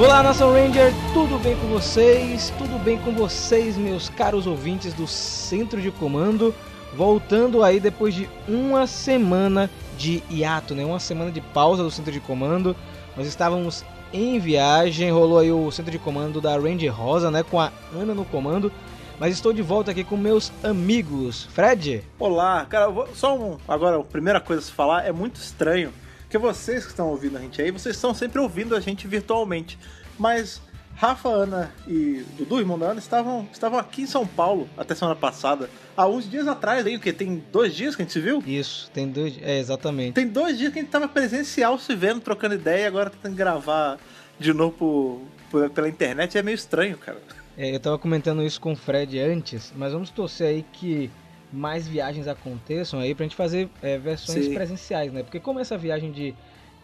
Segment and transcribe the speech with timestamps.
[0.00, 2.50] Olá, Nação Ranger, tudo bem com vocês?
[2.56, 6.54] Tudo bem com vocês, meus caros ouvintes do Centro de Comando?
[6.94, 9.68] Voltando aí depois de uma semana
[9.98, 10.86] de hiato, né?
[10.86, 12.74] Uma semana de pausa do Centro de Comando.
[13.14, 17.42] Nós estávamos em viagem, rolou aí o Centro de Comando da Ranger Rosa, né?
[17.42, 18.72] Com a Ana no comando.
[19.18, 21.44] Mas estou de volta aqui com meus amigos.
[21.52, 22.02] Fred?
[22.18, 23.58] Olá, cara, só um.
[23.68, 25.92] Agora, a primeira coisa a se falar é muito estranho.
[26.30, 29.76] Porque vocês que estão ouvindo a gente aí, vocês estão sempre ouvindo a gente virtualmente.
[30.20, 30.60] Mas
[30.96, 35.16] Rafa, Ana e Dudu, irmão da Ana, estavam, estavam aqui em São Paulo até semana
[35.16, 35.70] passada.
[35.96, 37.10] Há uns dias atrás, aí, o que?
[37.10, 38.42] Tem dois dias que a gente se viu?
[38.46, 39.38] Isso, tem dois.
[39.40, 40.12] É, exatamente.
[40.12, 43.34] Tem dois dias que a gente tava presencial se vendo, trocando ideia, e agora tentando
[43.34, 43.98] gravar
[44.38, 46.36] de novo por, por, pela internet.
[46.36, 47.18] É meio estranho, cara.
[47.56, 51.10] É, eu tava comentando isso com o Fred antes, mas vamos torcer aí que
[51.50, 54.52] mais viagens aconteçam aí pra gente fazer é, versões Sim.
[54.52, 55.22] presenciais, né?
[55.22, 56.34] Porque como essa viagem de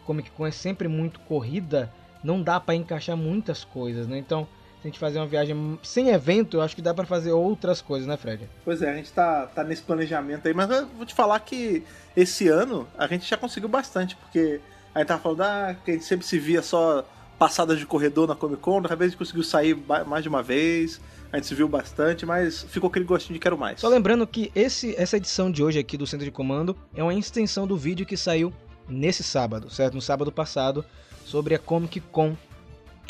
[0.07, 1.93] Comic Con é sempre muito corrida,
[2.27, 4.17] não dá pra encaixar muitas coisas, né?
[4.17, 4.45] Então,
[4.81, 7.81] se a gente fazer uma viagem sem evento, eu acho que dá pra fazer outras
[7.81, 8.49] coisas, né, Fred?
[8.65, 11.83] Pois é, a gente tá, tá nesse planejamento aí, mas eu vou te falar que
[12.15, 14.59] esse ano a gente já conseguiu bastante, porque
[14.93, 17.05] a gente tava falando ah, que a gente sempre se via só
[17.39, 20.99] passadas de corredor na Comic Con, vez a gente conseguiu sair mais de uma vez,
[21.31, 23.79] a gente se viu bastante, mas ficou aquele gostinho de quero mais.
[23.79, 27.13] Só lembrando que esse, essa edição de hoje aqui do Centro de Comando é uma
[27.13, 28.51] extensão do vídeo que saiu
[28.89, 29.93] nesse sábado, certo?
[29.93, 30.83] No sábado passado,
[31.27, 32.35] sobre a Comic Con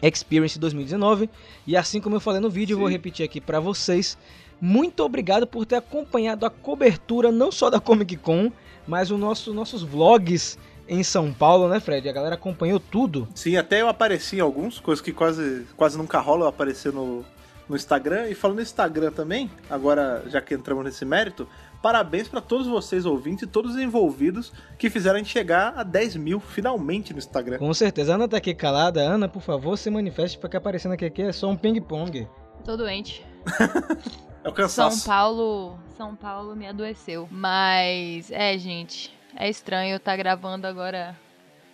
[0.02, 1.30] Experience 2019.
[1.66, 2.94] E assim como eu falei no vídeo, eu vou Sim.
[2.94, 4.18] repetir aqui pra vocês.
[4.60, 8.52] Muito obrigado por ter acompanhado a cobertura não só da Comic Con,
[8.88, 10.58] mas os nosso, nossos vlogs
[10.88, 12.08] em São Paulo, né, Fred?
[12.10, 13.28] A galera acompanhou tudo.
[13.36, 17.24] Sim, até eu apareci em alguns, coisas que quase, quase nunca rola aparecer no,
[17.70, 18.30] no Instagram.
[18.30, 21.48] E falando no Instagram também, agora já que entramos nesse mérito,
[21.88, 25.84] parabéns pra todos vocês ouvintes e todos os envolvidos que fizeram a gente chegar a
[25.84, 27.58] 10 mil finalmente no Instagram.
[27.58, 28.14] Com certeza.
[28.14, 29.00] Ana tá aqui calada.
[29.00, 32.28] Ana, por favor, se manifeste, porque aparecendo aqui, aqui é só um ping-pong.
[32.66, 33.26] Tô doente.
[34.44, 35.06] É o São cansaço.
[35.06, 37.28] Paulo, São Paulo me adoeceu.
[37.30, 41.18] Mas é, gente, é estranho eu estar gravando agora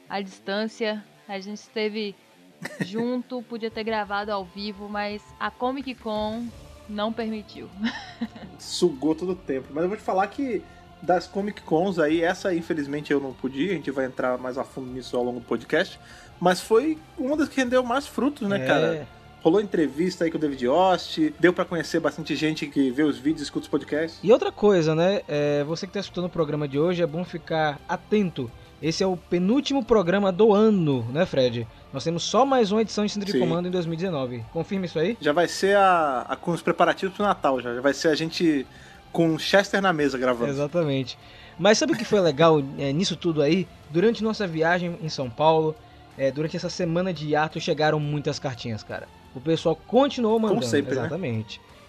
[0.09, 1.03] à distância.
[1.27, 2.15] A gente esteve
[2.81, 6.47] junto, podia ter gravado ao vivo, mas a Comic Con
[6.89, 7.69] não permitiu.
[8.59, 9.67] Sugou todo o tempo.
[9.71, 10.61] Mas eu vou te falar que
[11.01, 14.63] das Comic Cons aí, essa infelizmente eu não podia, a gente vai entrar mais a
[14.63, 15.99] fundo nisso ao longo do podcast.
[16.39, 18.65] Mas foi uma das que rendeu mais frutos, né, É.
[18.67, 19.07] cara?
[19.41, 23.17] Rolou entrevista aí com o David Ost, deu pra conhecer bastante gente que vê os
[23.17, 24.17] vídeos, escuta os podcasts.
[24.23, 25.21] E outra coisa, né?
[25.27, 28.49] É, você que está escutando o programa de hoje, é bom ficar atento.
[28.83, 31.65] Esse é o penúltimo programa do ano, né, Fred?
[31.93, 33.39] Nós temos só mais uma edição de Centro de Sim.
[33.39, 34.43] Comando em 2019.
[34.51, 35.17] Confirma isso aí?
[35.21, 37.73] Já vai ser a, a- com os preparativos pro Natal, já.
[37.73, 38.67] Já vai ser a gente
[39.13, 40.51] com o Chester na mesa gravando.
[40.51, 41.17] Exatamente.
[41.57, 43.65] Mas sabe o que foi legal é, nisso tudo aí?
[43.89, 45.73] Durante nossa viagem em São Paulo,
[46.17, 49.07] é, durante essa semana de hiato, chegaram muitas cartinhas, cara.
[49.33, 50.65] O pessoal continuou mandando.
[50.65, 51.07] sempre, né?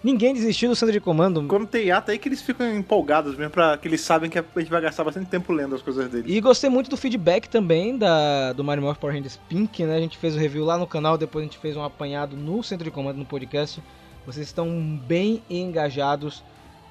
[0.05, 1.43] Ninguém desistiu do Centro de Comando.
[1.47, 4.45] Quando tem ato aí que eles ficam empolgados mesmo, pra que eles sabem que a
[4.55, 6.31] gente vai gastar bastante tempo lendo as coisas deles.
[6.31, 9.95] E gostei muito do feedback também da, do Mario Morph Power Rangers Pink, né?
[9.95, 12.61] A gente fez o review lá no canal, depois a gente fez um apanhado no
[12.61, 13.81] Centro de Comando, no podcast.
[14.27, 14.69] Vocês estão
[15.07, 16.43] bem engajados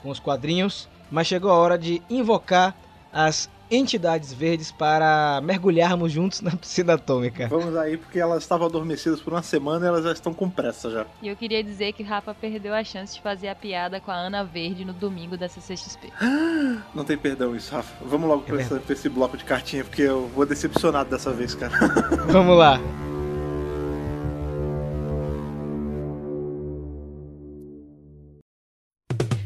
[0.03, 2.77] com os quadrinhos, mas chegou a hora de invocar
[3.13, 7.49] as entidades verdes para mergulharmos juntos na piscina atômica.
[7.49, 10.91] Vamos aí, porque elas estavam adormecidas por uma semana e elas já estão com pressa
[10.91, 11.07] já.
[11.23, 14.15] E eu queria dizer que Rafa perdeu a chance de fazer a piada com a
[14.15, 16.13] Ana Verde no domingo da CCXP.
[16.95, 17.95] Não tem perdão isso, Rafa.
[18.05, 21.33] Vamos logo pra, É essa- pra esse bloco de cartinha, porque eu vou decepcionado dessa
[21.33, 21.73] vez, cara.
[22.29, 22.79] Vamos lá.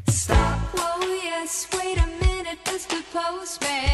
[0.09, 3.03] Stop, whoa, yes, wait a minute, Mr.
[3.13, 3.88] Postman.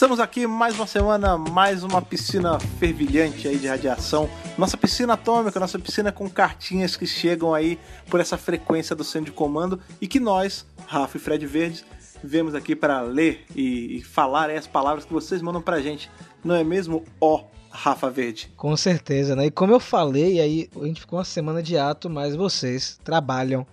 [0.00, 4.30] Estamos aqui mais uma semana, mais uma piscina fervilhante aí de radiação.
[4.56, 7.78] Nossa piscina atômica, nossa piscina com cartinhas que chegam aí
[8.08, 11.84] por essa frequência do centro de comando e que nós, Rafa e Fred Verdes,
[12.24, 16.10] viemos aqui para ler e, e falar as palavras que vocês mandam pra gente.
[16.42, 18.50] Não é mesmo, ó Rafa Verde?
[18.56, 19.44] Com certeza, né?
[19.44, 23.66] E como eu falei, aí a gente ficou uma semana de ato, mas vocês trabalham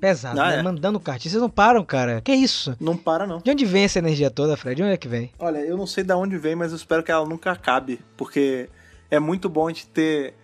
[0.00, 0.58] pesado, Ah, né?
[0.58, 0.62] é.
[0.62, 1.30] Mandando cartinha.
[1.30, 2.20] Vocês não param, cara.
[2.20, 2.76] Que isso?
[2.80, 3.38] Não para não.
[3.38, 4.76] De onde vem essa energia toda, Fred?
[4.76, 5.30] De onde é que vem?
[5.38, 8.68] Olha, eu não sei de onde vem, mas eu espero que ela nunca acabe, porque
[9.10, 10.34] é muito bom a gente ter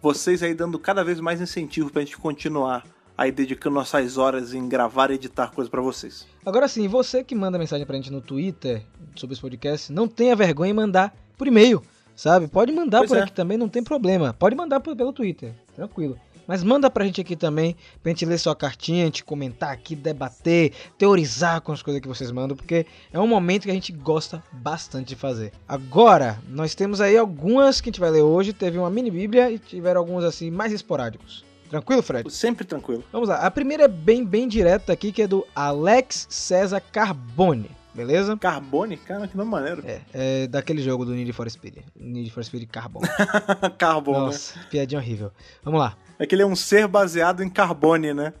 [0.00, 2.84] vocês aí dando cada vez mais incentivo pra gente continuar
[3.16, 6.26] aí dedicando nossas horas em gravar e editar coisas pra vocês.
[6.44, 8.82] Agora sim, você que manda mensagem pra gente no Twitter
[9.14, 11.82] sobre esse podcast, não tenha vergonha em mandar por e-mail,
[12.16, 12.48] sabe?
[12.48, 13.22] Pode mandar Pois por é.
[13.22, 14.32] aqui também, não tem problema.
[14.32, 16.18] Pode mandar por- pelo Twitter, tranquilo.
[16.52, 19.96] Mas manda pra gente aqui também, pra gente ler sua cartinha, a gente comentar aqui,
[19.96, 23.90] debater, teorizar com as coisas que vocês mandam, porque é um momento que a gente
[23.90, 25.50] gosta bastante de fazer.
[25.66, 29.50] Agora, nós temos aí algumas que a gente vai ler hoje, teve uma mini bíblia
[29.50, 31.42] e tiveram alguns assim mais esporádicos.
[31.70, 32.30] Tranquilo, Fred?
[32.30, 33.02] Sempre tranquilo.
[33.10, 33.36] Vamos lá.
[33.36, 37.70] A primeira é bem bem direta aqui, que é do Alex César Carbone.
[37.94, 38.36] Beleza?
[38.38, 38.96] Carbone?
[38.96, 39.82] Cara, que nome maneiro.
[39.86, 41.78] É, é daquele jogo do Need for Speed.
[41.94, 43.00] Need for Speed Carbon.
[43.78, 44.18] Carbon, né?
[44.18, 45.30] Nossa, piadinha horrível.
[45.62, 45.96] Vamos lá.
[46.18, 48.32] É que ele é um ser baseado em carbone, né?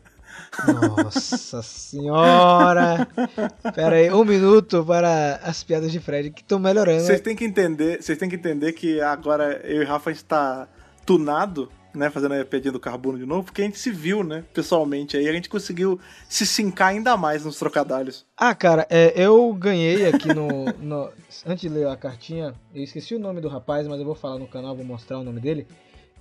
[0.66, 3.06] Nossa senhora!
[3.74, 7.00] Pera aí, um minuto para as piadas de Fred que estão melhorando.
[7.00, 10.24] Vocês têm que entender, vocês têm que entender que agora eu e Rafa a gente
[10.24, 10.68] tá
[11.06, 14.44] tunado, né, fazendo a piadinha do carbono de novo, porque a gente se viu, né,
[14.54, 15.98] pessoalmente aí, a gente conseguiu
[16.28, 18.24] se sincar ainda mais nos trocadalhos.
[18.36, 21.10] Ah, cara, é, eu ganhei aqui no, no-
[21.46, 24.38] Antes de ler a cartinha, eu esqueci o nome do rapaz, mas eu vou falar
[24.38, 25.66] no canal, vou mostrar o nome dele.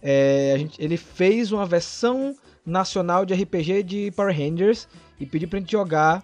[0.01, 4.87] É, a gente, ele fez uma versão nacional de RPG de Power Rangers
[5.19, 6.23] e pediu pra gente jogar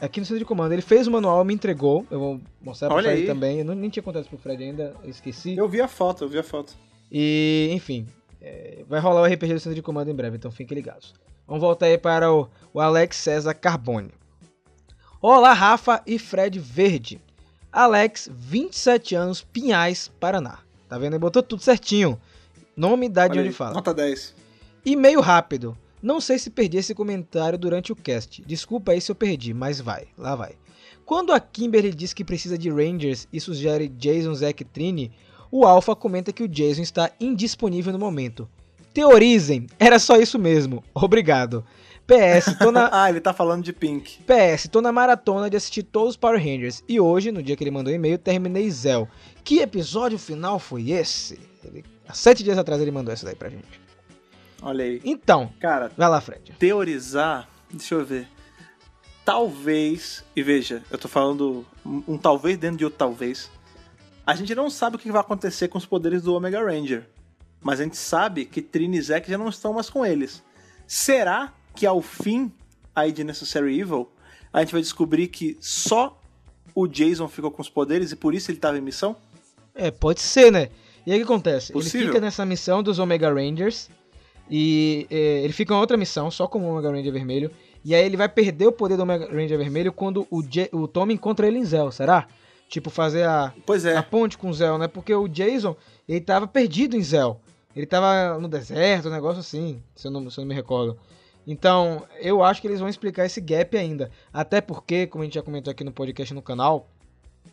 [0.00, 0.72] aqui no centro de comando.
[0.72, 2.06] Ele fez o manual, me entregou.
[2.10, 3.26] Eu vou mostrar pro Olha Fred aí.
[3.26, 3.58] também.
[3.58, 5.56] Eu não, nem tinha contado isso pro Fred ainda, eu esqueci.
[5.56, 6.74] Eu vi a foto, eu vi a foto.
[7.10, 8.06] E, enfim,
[8.40, 11.14] é, vai rolar o RPG do centro de comando em breve, então fiquem ligados.
[11.46, 14.10] Vamos voltar aí para o, o Alex César Carbone.
[15.20, 17.20] Olá, Rafa e Fred Verde.
[17.70, 20.58] Alex, 27 anos, Pinhais, Paraná.
[20.88, 21.12] Tá vendo?
[21.12, 22.20] Ele botou tudo certinho.
[22.76, 23.74] Nome, idade e onde fala.
[23.74, 24.34] Nota 10.
[24.84, 25.76] E meio rápido.
[26.02, 28.42] Não sei se perdi esse comentário durante o cast.
[28.44, 30.56] Desculpa aí se eu perdi, mas vai, lá vai.
[31.04, 35.12] Quando a Kimberly diz que precisa de Rangers e sugere Jason, Zack e Trini,
[35.50, 38.48] o Alpha comenta que o Jason está indisponível no momento.
[38.92, 40.82] Teorizem, era só isso mesmo.
[40.94, 41.64] Obrigado.
[42.06, 44.18] PS, tô na, Ah, ele tá falando de Pink.
[44.24, 47.62] PS, tô na maratona de assistir todos os Power Rangers e hoje, no dia que
[47.62, 49.08] ele mandou e-mail, terminei Zell.
[49.44, 51.38] Que episódio final foi esse?
[51.64, 53.80] Ele- há sete dias atrás ele mandou essa daí pra gente.
[54.60, 55.00] Olha aí.
[55.04, 56.52] Então, Cara, vai lá, Fred.
[56.58, 58.28] teorizar, deixa eu ver.
[59.24, 63.50] Talvez, e veja, eu tô falando um, talvez dentro de outro talvez.
[64.26, 67.08] A gente não sabe o que vai acontecer com os poderes do Omega Ranger.
[67.60, 70.42] Mas a gente sabe que Trini e Zack já não estão mais com eles.
[70.86, 72.52] Será que ao fim
[72.94, 74.10] aí de Necessary Evil,
[74.52, 76.20] a gente vai descobrir que só
[76.74, 79.16] o Jason ficou com os poderes e por isso ele tava em missão?
[79.74, 80.68] É, pode ser, né?
[81.06, 81.72] E aí o que acontece?
[81.72, 82.00] Possível.
[82.00, 83.88] Ele fica nessa missão dos Omega Rangers
[84.50, 87.50] e é, ele fica em outra missão, só como Omega Ranger vermelho.
[87.84, 90.86] E aí ele vai perder o poder do Omega Ranger vermelho quando o, Ja- o
[90.86, 92.28] Tom encontra ele em Zell, será?
[92.68, 93.96] Tipo, fazer a, Pois é.
[93.96, 94.88] a ponte com o Zell, né?
[94.88, 95.76] Porque o Jason,
[96.08, 97.40] ele tava perdido em Zell.
[97.74, 100.96] Ele tava no deserto, um negócio assim, se eu não, se eu não me recordo.
[101.46, 104.10] Então, eu acho que eles vão explicar esse gap ainda.
[104.32, 106.86] Até porque, como a gente já comentou aqui no podcast no canal,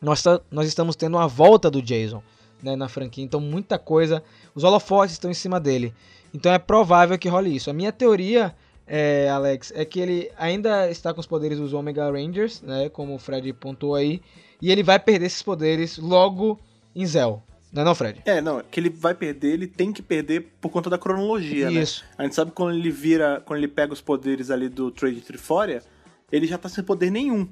[0.02, 2.22] nós, tá- nós estamos tendo uma volta do Jason
[2.62, 3.24] né, na franquia.
[3.24, 4.24] Então, muita coisa.
[4.54, 5.94] Os holofotes estão em cima dele.
[6.34, 7.70] Então, é provável que role isso.
[7.70, 12.10] A minha teoria, é, Alex, é que ele ainda está com os poderes dos Omega
[12.10, 12.90] Rangers, né?
[12.90, 14.22] Como o Fred pontuou aí.
[14.62, 16.60] E ele vai perder esses poderes logo
[16.96, 17.42] em Zell.
[17.72, 18.22] Não é não, Fred?
[18.26, 21.82] É, não, que ele vai perder, ele tem que perder por conta da cronologia, né?
[21.82, 22.04] Isso.
[22.18, 25.22] A gente sabe que quando ele vira, quando ele pega os poderes ali do Trade
[25.22, 25.84] Triforia,
[26.32, 27.48] ele já tá sem poder nenhum.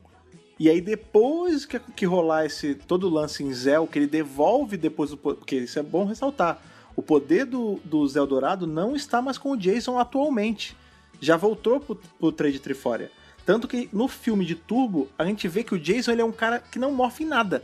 [0.59, 4.75] E aí depois que, que rolar esse todo o lance em Zell, que ele devolve
[4.75, 6.61] depois o porque isso é bom ressaltar,
[6.95, 10.75] o poder do, do Zell Dourado não está mais com o Jason atualmente.
[11.21, 13.11] Já voltou pro, pro Trade Triforia.
[13.45, 16.31] Tanto que no filme de Turbo, a gente vê que o Jason ele é um
[16.31, 17.63] cara que não morfe em nada.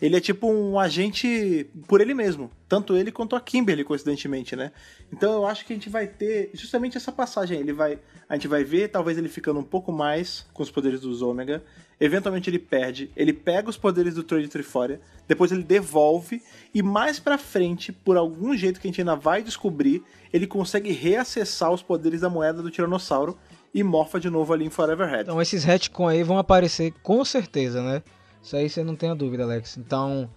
[0.00, 2.50] Ele é tipo um agente por ele mesmo.
[2.68, 4.72] Tanto ele quanto a Kimberly, coincidentemente, né?
[5.12, 7.60] Então eu acho que a gente vai ter justamente essa passagem.
[7.60, 11.00] Ele vai, a gente vai ver talvez ele ficando um pouco mais com os poderes
[11.00, 11.62] dos Ômega.
[12.00, 16.42] Eventualmente ele perde, ele pega os poderes do Trade Triforia, depois ele devolve
[16.74, 20.92] e mais pra frente, por algum jeito que a gente ainda vai descobrir, ele consegue
[20.92, 23.38] reacessar os poderes da moeda do Tiranossauro
[23.72, 25.22] e morfa de novo ali em Forever Head.
[25.22, 28.02] Então esses retcon aí vão aparecer com certeza, né?
[28.42, 29.78] Isso aí você não tem a dúvida, Alex.
[29.78, 30.28] Então,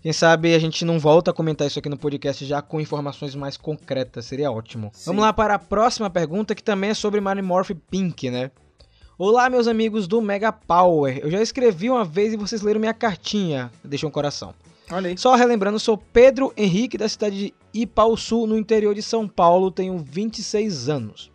[0.00, 3.34] quem sabe a gente não volta a comentar isso aqui no podcast já com informações
[3.34, 4.90] mais concretas, seria ótimo.
[4.92, 5.06] Sim.
[5.06, 8.50] Vamos lá para a próxima pergunta que também é sobre Mario Morph Pink, né?
[9.18, 11.20] Olá, meus amigos do Mega Power.
[11.22, 13.72] Eu já escrevi uma vez e vocês leram minha cartinha.
[13.82, 14.52] Deixa um coração.
[14.90, 15.16] Olha aí.
[15.16, 19.96] Só relembrando, sou Pedro Henrique da cidade de Ipauçu, no interior de São Paulo, tenho
[19.96, 21.30] 26 anos.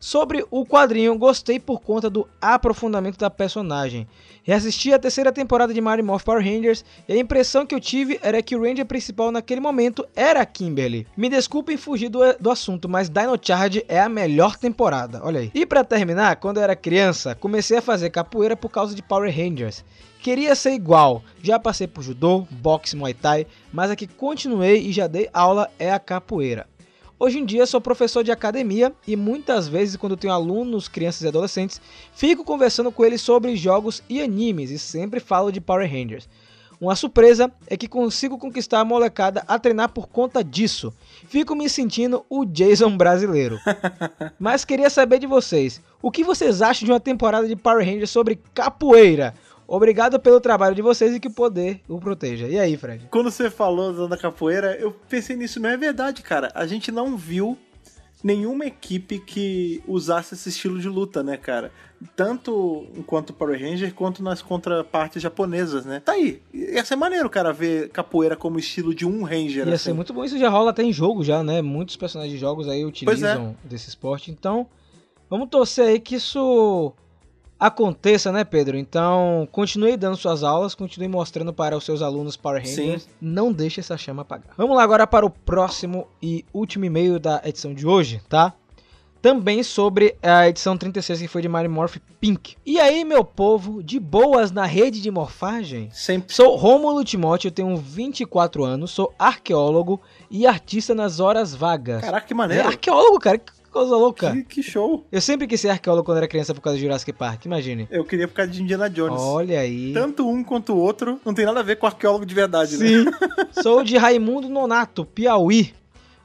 [0.00, 4.08] Sobre o quadrinho, gostei por conta do aprofundamento da personagem.
[4.46, 8.16] Reassisti a terceira temporada de Mario Morph Power Rangers e a impressão que eu tive
[8.22, 11.04] era que o Ranger principal naquele momento era a Kimberly.
[11.16, 15.50] Me desculpem fugir do, do assunto, mas Dino Charge é a melhor temporada, olha aí.
[15.52, 19.36] E pra terminar, quando eu era criança, comecei a fazer capoeira por causa de Power
[19.36, 19.84] Rangers.
[20.20, 24.92] Queria ser igual, já passei por judô, boxe, muay thai, mas a que continuei e
[24.92, 26.68] já dei aula é a capoeira.
[27.18, 31.28] Hoje em dia sou professor de academia e muitas vezes quando tenho alunos, crianças e
[31.28, 31.80] adolescentes,
[32.12, 36.28] fico conversando com eles sobre jogos e animes e sempre falo de Power Rangers.
[36.78, 40.92] Uma surpresa é que consigo conquistar a molecada a treinar por conta disso.
[41.26, 43.58] Fico me sentindo o Jason brasileiro.
[44.38, 48.10] Mas queria saber de vocês, o que vocês acham de uma temporada de Power Rangers
[48.10, 49.32] sobre capoeira?
[49.68, 52.46] Obrigado pelo trabalho de vocês e que o poder o proteja.
[52.46, 53.08] E aí, Fred?
[53.10, 56.50] Quando você falou da capoeira, eu pensei nisso, não é verdade, cara.
[56.54, 57.58] A gente não viu
[58.22, 61.70] nenhuma equipe que usasse esse estilo de luta, né, cara?
[62.14, 66.00] Tanto enquanto Power Ranger, quanto nas contrapartes japonesas, né?
[66.04, 66.42] Tá aí.
[66.52, 69.66] Ia ser maneiro, cara, ver capoeira como estilo de um Ranger.
[69.66, 69.84] Ia assim.
[69.84, 71.62] ser muito bom, isso já rola até em jogo já, né?
[71.62, 74.30] Muitos personagens de jogos aí utilizam desse esporte.
[74.30, 74.66] Então,
[75.30, 76.92] vamos torcer aí que isso
[77.58, 78.76] aconteça, né, Pedro?
[78.76, 83.02] Então, continue dando suas aulas, continue mostrando para os seus alunos Power Rangers.
[83.02, 83.08] Sim.
[83.20, 84.54] Não deixe essa chama apagar.
[84.56, 88.52] Vamos lá agora para o próximo e último e-mail da edição de hoje, tá?
[89.22, 92.54] Também sobre a edição 36 que foi de Mario Morph Pink.
[92.64, 95.88] E aí, meu povo, de boas na rede de morfagem?
[95.90, 96.32] Sempre.
[96.32, 102.02] Sou Rômulo Timóteo, eu tenho 24 anos, sou arqueólogo e artista nas horas vagas.
[102.02, 102.68] Caraca, que é maneiro.
[102.68, 104.32] arqueólogo, cara, que coisa louca.
[104.32, 105.06] Que, que show.
[105.12, 107.86] Eu sempre quis ser arqueólogo quando era criança por causa de Jurassic Park, imagine.
[107.90, 109.20] Eu queria por causa de Indiana Jones.
[109.20, 109.92] Olha aí.
[109.92, 112.86] Tanto um quanto o outro não tem nada a ver com arqueólogo de verdade, né?
[112.86, 113.04] Sim.
[113.62, 115.74] sou de Raimundo Nonato, Piauí.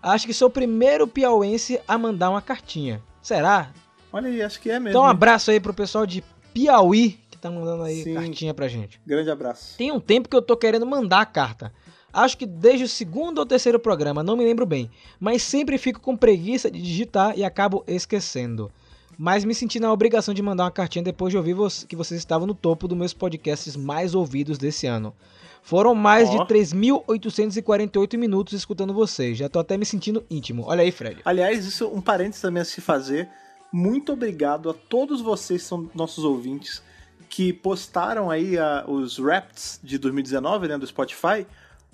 [0.01, 3.01] Acho que sou o primeiro piauense a mandar uma cartinha.
[3.21, 3.71] Será?
[4.11, 4.89] Olha aí, acho que é mesmo.
[4.89, 8.13] Então um abraço aí pro pessoal de Piauí que tá mandando aí Sim.
[8.15, 8.99] cartinha pra gente.
[9.05, 9.77] Grande abraço.
[9.77, 11.71] Tem um tempo que eu tô querendo mandar a carta.
[12.13, 14.89] Acho que desde o segundo ou terceiro programa, não me lembro bem.
[15.19, 18.71] Mas sempre fico com preguiça de digitar e acabo esquecendo.
[19.17, 21.55] Mas me senti na obrigação de mandar uma cartinha depois de ouvir
[21.87, 25.13] que vocês estavam no topo dos meus podcasts mais ouvidos desse ano.
[25.61, 26.43] Foram mais Ó.
[26.43, 29.37] de 3.848 minutos escutando vocês.
[29.37, 30.63] Já tô até me sentindo íntimo.
[30.65, 31.21] Olha aí, Fred.
[31.23, 33.29] Aliás, isso um parênteses também a se fazer.
[33.71, 36.81] Muito obrigado a todos vocês que são nossos ouvintes
[37.29, 41.47] que postaram aí ah, os raps de 2019, né, do Spotify,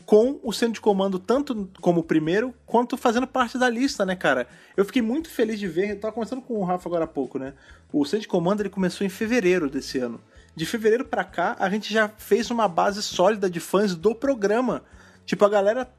[0.08, 4.16] com o centro de comando tanto como o primeiro, quanto fazendo parte da lista, né,
[4.16, 4.48] cara?
[4.78, 7.38] Eu fiquei muito feliz de ver, eu tava conversando com o Rafa agora há pouco,
[7.38, 7.54] né?
[7.92, 10.22] O centro de comando ele começou em fevereiro desse ano.
[10.56, 14.82] De fevereiro pra cá, a gente já fez uma base sólida de fãs do programa.
[15.26, 15.92] Tipo, a galera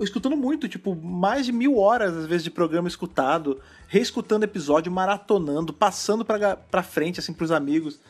[0.00, 5.72] escutando muito, tipo, mais de mil horas, às vezes, de programa escutado, reescutando episódio, maratonando,
[5.72, 8.00] passando pra, pra frente, assim, pros amigos.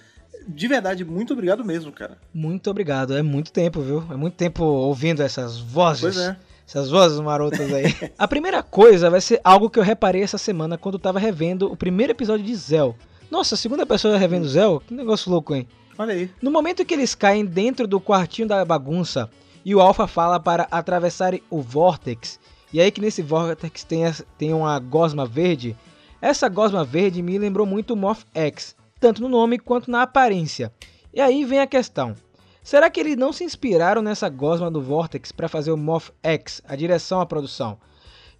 [0.46, 2.18] De verdade, muito obrigado mesmo, cara.
[2.32, 3.14] Muito obrigado.
[3.16, 4.04] É muito tempo, viu?
[4.10, 6.00] É muito tempo ouvindo essas vozes.
[6.02, 6.36] Pois é.
[6.66, 7.84] Essas vozes marotas aí.
[8.18, 11.70] a primeira coisa vai ser algo que eu reparei essa semana quando eu tava revendo
[11.70, 12.96] o primeiro episódio de Zell.
[13.30, 14.80] Nossa, a segunda pessoa revendo Zell?
[14.86, 15.66] Que negócio louco, hein?
[15.98, 16.30] Olha aí.
[16.40, 19.28] No momento que eles caem dentro do quartinho da bagunça
[19.64, 22.38] e o Alpha fala para atravessarem o Vortex,
[22.72, 25.76] e aí que nesse Vortex tem, essa- tem uma gosma verde,
[26.20, 28.74] essa gosma verde me lembrou muito o Morph X,
[29.04, 30.72] tanto no nome quanto na aparência.
[31.12, 32.14] E aí vem a questão.
[32.62, 36.62] Será que eles não se inspiraram nessa gosma do Vortex para fazer o Morph X,
[36.66, 37.76] a direção à produção?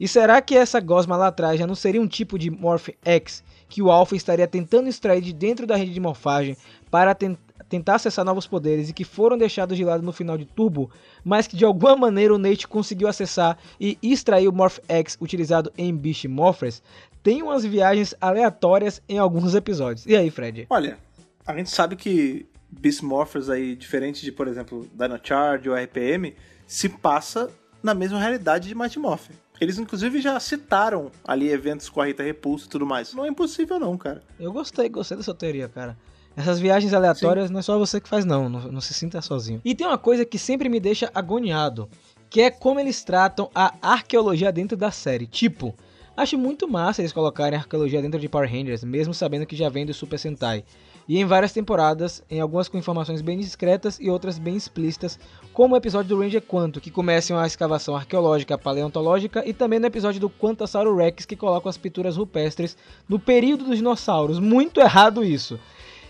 [0.00, 3.44] E será que essa gosma lá atrás já não seria um tipo de Morph X
[3.68, 6.56] que o Alpha estaria tentando extrair de dentro da rede de morfagem
[6.90, 7.36] para ten-
[7.68, 10.90] tentar acessar novos poderes e que foram deixados de lado no final de Turbo,
[11.22, 15.70] mas que de alguma maneira o Nate conseguiu acessar e extrair o Morph X utilizado
[15.76, 16.82] em Beast Morphers?
[17.24, 20.04] Tem umas viagens aleatórias em alguns episódios.
[20.04, 20.66] E aí, Fred?
[20.68, 20.98] Olha,
[21.46, 26.36] a gente sabe que Beast Morphers aí, diferente de, por exemplo, Dino Charge ou RPM,
[26.66, 27.48] se passa
[27.82, 29.32] na mesma realidade de Mighty Morphin.
[29.58, 33.14] Eles, inclusive, já citaram ali eventos com a Rita Repulso e tudo mais.
[33.14, 34.22] Não é impossível, não, cara.
[34.38, 35.96] Eu gostei, gostei dessa teoria, cara.
[36.36, 38.50] Essas viagens aleatórias não é só você que faz, não.
[38.50, 39.62] Não, não se sinta sozinho.
[39.64, 41.88] E tem uma coisa que sempre me deixa agoniado,
[42.28, 45.26] que é como eles tratam a arqueologia dentro da série.
[45.26, 45.74] Tipo,
[46.16, 49.86] acho muito massa eles colocarem arqueologia dentro de Power Rangers, mesmo sabendo que já vem
[49.86, 50.64] do Super Sentai.
[51.06, 55.18] E em várias temporadas, em algumas com informações bem discretas e outras bem explícitas,
[55.52, 59.86] como o episódio do Ranger Quanto, que começa uma escavação arqueológica paleontológica, e também no
[59.86, 64.38] episódio do Quantasauro Rex, que coloca as pinturas rupestres no período dos dinossauros.
[64.38, 65.60] Muito errado isso.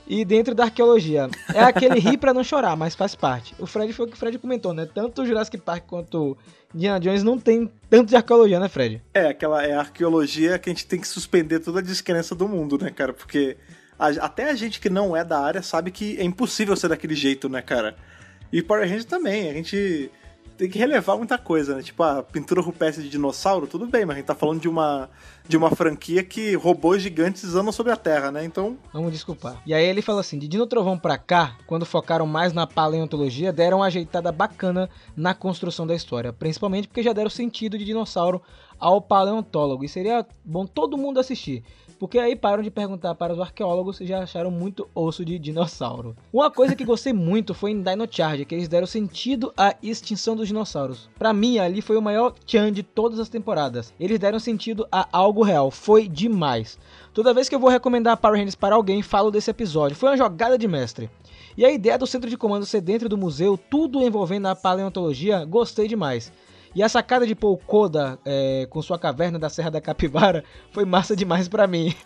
[0.06, 3.54] E dentro da arqueologia, é aquele rir pra não chorar, mas faz parte.
[3.58, 4.87] O Fred foi o que o Fred comentou, né?
[4.92, 6.37] Tanto o Jurassic Park quanto
[6.75, 9.02] Indiana Jones não tem tanto de arqueologia, né, Fred?
[9.14, 12.46] É, aquela é a arqueologia que a gente tem que suspender toda a descrença do
[12.46, 13.14] mundo, né, cara?
[13.14, 13.56] Porque
[13.99, 17.14] a- até a gente que não é da área sabe que é impossível ser daquele
[17.14, 17.96] jeito, né, cara?
[18.52, 20.11] E Power Rangers também, a gente
[20.56, 21.82] tem que relevar muita coisa, né?
[21.82, 25.11] Tipo, a pintura rupestre de dinossauro, tudo bem, mas a gente tá falando de uma,
[25.49, 28.44] de uma franquia que robôs gigantes andam sobre a Terra, né?
[28.44, 29.61] Então, Vamos desculpar.
[29.66, 33.52] E aí ele fala assim: de Dino Trovão pra cá, quando focaram mais na paleontologia,
[33.52, 36.32] deram uma ajeitada bacana na construção da história.
[36.32, 38.40] Principalmente porque já deram sentido de dinossauro
[38.78, 39.84] ao paleontólogo.
[39.84, 41.64] E seria bom todo mundo assistir.
[41.98, 46.16] Porque aí param de perguntar para os arqueólogos e já acharam muito osso de dinossauro.
[46.32, 50.36] Uma coisa que gostei muito foi em Dino Charge, que eles deram sentido à extinção
[50.36, 51.08] dos dinossauros.
[51.18, 53.92] Pra mim, ali foi o maior tchan de todas as temporadas.
[53.98, 55.70] Eles deram sentido a algo real.
[55.70, 56.78] Foi demais.
[57.12, 59.96] Toda vez que eu vou recomendar Power Rangers para alguém, falo desse episódio.
[59.96, 61.10] Foi uma jogada de mestre.
[61.56, 65.44] E a ideia do centro de comando ser dentro do museu, tudo envolvendo a paleontologia,
[65.44, 66.32] gostei demais.
[66.74, 70.84] E a sacada de Paul Koda é, com sua caverna da Serra da Capivara foi
[70.84, 71.94] massa demais pra mim.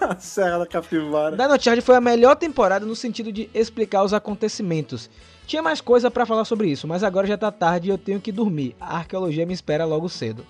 [0.00, 1.36] A Serra da Capivara.
[1.36, 5.10] Dino Charge foi a melhor temporada no sentido de explicar os acontecimentos.
[5.46, 8.20] Tinha mais coisa pra falar sobre isso, mas agora já tá tarde e eu tenho
[8.20, 8.76] que dormir.
[8.80, 10.46] A arqueologia me espera logo cedo.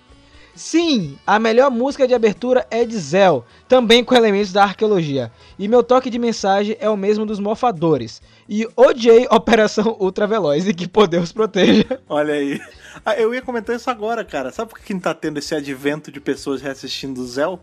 [0.55, 5.31] Sim, a melhor música de abertura é de Zell, também com elementos da arqueologia.
[5.59, 8.21] E meu toque de mensagem é o mesmo dos mofadores.
[8.47, 11.99] E odiei Operação Ultra Veloz e que poder os proteja.
[12.07, 12.61] Olha aí.
[13.05, 14.51] Ah, eu ia comentar isso agora, cara.
[14.51, 17.59] Sabe por que não tá tendo esse advento de pessoas reassistindo Zell?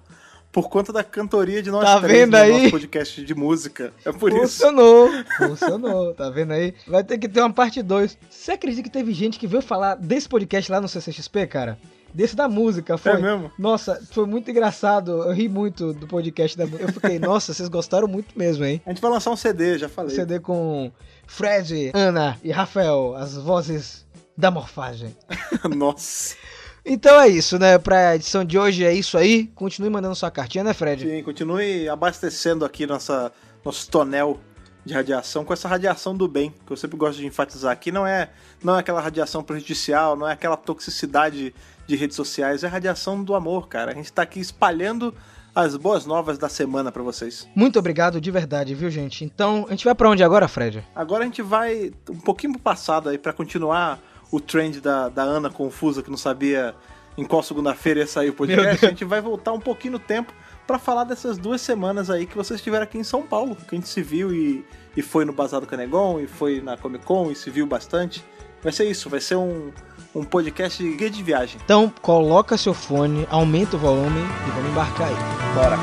[0.51, 2.53] Por conta da cantoria de nós Tá três vendo no aí?
[2.53, 3.91] nosso podcast de música.
[4.05, 4.41] É por isso.
[4.59, 6.75] Funcionou, funcionou, tá vendo aí?
[6.87, 8.19] Vai ter que ter uma parte 2.
[8.29, 11.79] Você acredita que teve gente que veio falar desse podcast lá no CCXP, cara?
[12.14, 13.12] Desse da música, foi.
[13.12, 13.50] É mesmo?
[13.59, 15.23] Nossa, foi muito engraçado.
[15.23, 16.85] Eu ri muito do podcast da música.
[16.85, 18.83] Eu fiquei, nossa, vocês gostaram muito mesmo, hein?
[18.85, 20.14] A gente vai lançar um CD, já falei.
[20.14, 20.92] CD com
[21.26, 25.16] Fred, Ana e Rafael, as vozes da morfagem.
[25.75, 26.37] Nossa.
[26.85, 27.78] Então é isso, né?
[27.78, 29.47] Pra edição de hoje é isso aí.
[29.54, 31.09] Continue mandando sua cartinha, né, Fred?
[31.09, 33.33] Sim, continue abastecendo aqui nossa,
[33.64, 34.40] nosso tonel
[34.85, 37.92] de radiação com essa radiação do bem, que eu sempre gosto de enfatizar aqui.
[37.92, 38.31] Não é,
[38.62, 41.54] não é aquela radiação prejudicial, não é aquela toxicidade
[41.87, 43.93] de redes sociais, é a radiação do amor, cara.
[43.93, 45.15] A gente tá aqui espalhando
[45.55, 47.47] as boas novas da semana pra vocês.
[47.55, 49.25] Muito obrigado de verdade, viu, gente?
[49.25, 50.87] Então, a gente vai pra onde agora, Fred?
[50.95, 55.23] Agora a gente vai um pouquinho pro passado aí pra continuar o trend da, da
[55.23, 56.75] Ana confusa que não sabia
[57.19, 58.87] em qual segunda-feira ia sair o podcast.
[58.87, 60.33] A gente vai voltar um pouquinho no tempo
[60.67, 63.79] pra falar dessas duas semanas aí que vocês estiveram aqui em São Paulo, que a
[63.79, 64.65] gente se viu e,
[64.97, 68.25] e foi no Bazar do Canegon e foi na Comic Con e se viu bastante.
[68.62, 69.71] Vai ser isso, vai ser um,
[70.14, 71.61] um podcast guia de viagem.
[71.64, 75.15] Então, coloca seu fone, aumenta o volume e vamos embarcar aí.
[75.54, 75.78] Bora!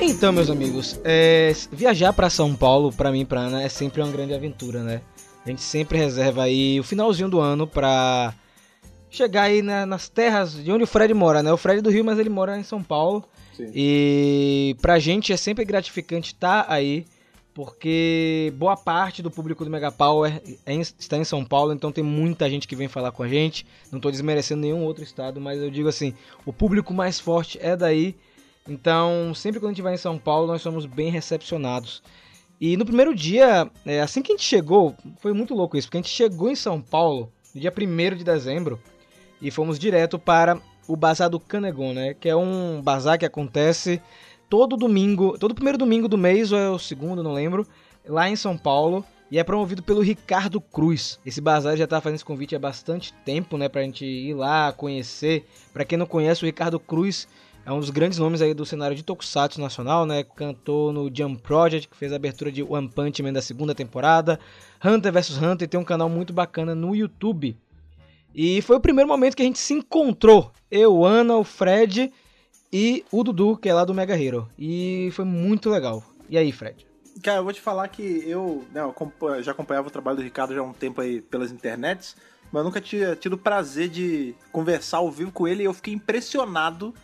[0.00, 4.00] Então, meus amigos, é, viajar pra São Paulo, pra mim e pra Ana, é sempre
[4.00, 5.00] uma grande aventura, né?
[5.44, 8.34] A gente sempre reserva aí o finalzinho do ano pra
[9.10, 11.52] chegar aí na- nas terras de onde o Fred mora, né?
[11.52, 13.24] O Fred é do Rio, mas ele mora em São Paulo.
[13.56, 13.70] Sim.
[13.74, 17.06] E pra gente é sempre gratificante estar aí,
[17.54, 21.90] porque boa parte do público do Mega Power é em- está em São Paulo, então
[21.90, 23.66] tem muita gente que vem falar com a gente.
[23.90, 26.14] Não tô desmerecendo nenhum outro estado, mas eu digo assim,
[26.46, 28.14] o público mais forte é daí.
[28.68, 32.02] Então, sempre quando a gente vai em São Paulo, nós somos bem recepcionados.
[32.60, 35.96] E no primeiro dia, é, assim que a gente chegou, foi muito louco isso, porque
[35.98, 38.78] a gente chegou em São Paulo no dia 1 de dezembro
[39.40, 42.14] e fomos direto para o Bazar do Canegon, né?
[42.14, 44.00] Que é um bazar que acontece
[44.48, 47.66] todo domingo, todo primeiro domingo do mês, ou é o segundo, não lembro,
[48.06, 49.04] lá em São Paulo.
[49.30, 51.20] E é promovido pelo Ricardo Cruz.
[51.24, 53.68] Esse bazar já tá fazendo esse convite há bastante tempo, né?
[53.68, 55.46] Pra gente ir lá, conhecer.
[55.70, 57.28] Pra quem não conhece, o Ricardo Cruz
[57.66, 60.24] é um dos grandes nomes aí do cenário de Tokusatsu nacional, né?
[60.24, 64.40] Cantou no Jump Project, que fez a abertura de One Punch Man da segunda temporada.
[64.82, 67.54] Hunter vs Hunter tem um canal muito bacana no YouTube.
[68.40, 70.52] E foi o primeiro momento que a gente se encontrou.
[70.70, 72.12] Eu, Ana, o Fred
[72.72, 74.48] e o Dudu, que é lá do Mega Hero.
[74.56, 76.04] E foi muito legal.
[76.30, 76.86] E aí, Fred?
[77.20, 80.54] Cara, eu vou te falar que eu, né, eu já acompanhava o trabalho do Ricardo
[80.54, 82.14] já há um tempo aí pelas internets,
[82.52, 85.74] mas eu nunca tinha tido o prazer de conversar ao vivo com ele e eu
[85.74, 86.94] fiquei impressionado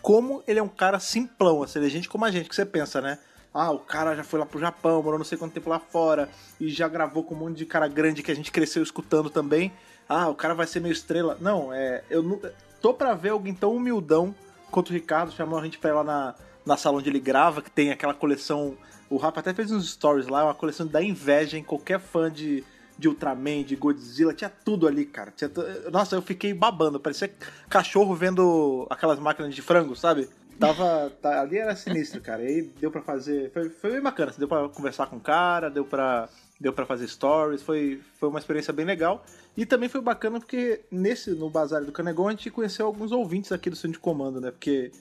[0.00, 2.66] como ele é um cara simplão, assim, ele é gente como a gente, que você
[2.66, 3.20] pensa, né?
[3.54, 6.28] Ah, o cara já foi lá pro Japão, morou não sei quanto tempo lá fora
[6.58, 9.70] e já gravou com um monte de cara grande que a gente cresceu escutando também.
[10.08, 11.36] Ah, o cara vai ser meio estrela.
[11.40, 12.02] Não, é.
[12.10, 12.40] Eu não,
[12.80, 14.34] tô pra ver alguém tão humildão
[14.70, 16.34] quanto o Ricardo, chamou a gente pra ir lá na,
[16.64, 18.76] na sala onde ele grava, que tem aquela coleção.
[19.10, 22.64] O Rapa até fez uns stories lá, uma coleção da inveja em qualquer fã de,
[22.98, 25.32] de Ultraman, de Godzilla, tinha tudo ali, cara.
[25.36, 25.50] Tinha
[25.90, 27.30] Nossa, eu fiquei babando, parecia
[27.68, 30.28] cachorro vendo aquelas máquinas de frango, sabe?
[30.58, 31.10] Tava.
[31.20, 32.42] tá- ali era sinistro, cara.
[32.42, 33.50] E aí deu pra fazer.
[33.52, 36.28] Foi, foi bem bacana, assim, deu pra conversar com o cara, deu pra.
[36.62, 39.24] Deu pra fazer stories, foi, foi uma experiência bem legal.
[39.56, 43.50] E também foi bacana porque nesse, no Bazar do Canegon, a gente conheceu alguns ouvintes
[43.50, 44.52] aqui do Centro de Comando, né?
[44.52, 44.92] Porque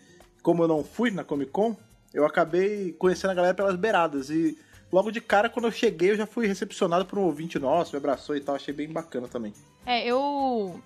[0.42, 1.78] como eu não fui na Comic Con,
[2.12, 4.32] eu acabei conhecendo a galera pelas beiradas.
[4.32, 4.58] E
[4.92, 7.98] logo de cara, quando eu cheguei, eu já fui recepcionado por um ouvinte nosso, me
[7.98, 8.56] abraçou e tal.
[8.56, 9.54] Achei bem bacana também.
[9.86, 10.82] É, eu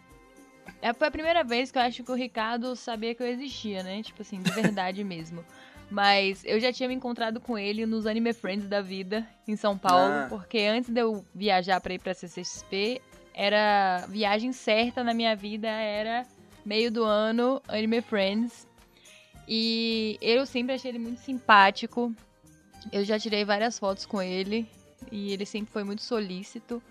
[0.81, 3.83] é, foi a primeira vez que eu acho que o Ricardo sabia que eu existia,
[3.83, 4.01] né?
[4.03, 5.43] Tipo assim, de verdade mesmo.
[5.89, 9.77] Mas eu já tinha me encontrado com ele nos Anime Friends da vida, em São
[9.77, 10.25] Paulo, Ah.
[10.29, 13.01] porque antes de eu viajar pra ir pra CCXP,
[13.33, 16.25] era viagem certa na minha vida, era
[16.65, 18.67] meio do ano Anime Friends.
[19.47, 22.13] E eu sempre achei ele muito simpático.
[22.91, 24.67] Eu já tirei várias fotos com ele
[25.11, 26.81] e ele sempre foi muito solícito.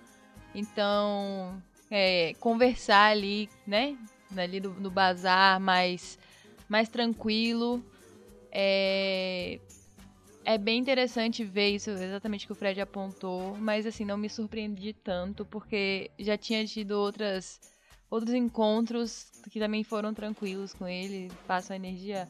[0.55, 3.97] Então, é, conversar ali, né?
[4.37, 6.17] Ali no, no bazar, mais,
[6.69, 7.85] mais tranquilo.
[8.57, 9.59] É,
[10.45, 14.29] é bem interessante ver isso, exatamente o que o Fred apontou, mas assim, não me
[14.31, 17.61] surpreendi tanto, porque já tinha tido outras,
[18.09, 22.29] outros encontros que também foram tranquilos com ele, passam energia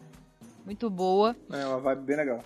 [0.64, 1.36] muito boa.
[1.52, 2.42] É uma vibe bem legal.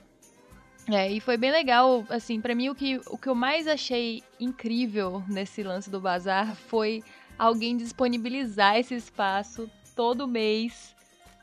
[0.91, 4.23] É, e foi bem legal, assim, pra mim o que, o que eu mais achei
[4.41, 7.05] incrível nesse lance do bazar foi
[7.39, 10.97] alguém disponibilizar esse espaço todo mês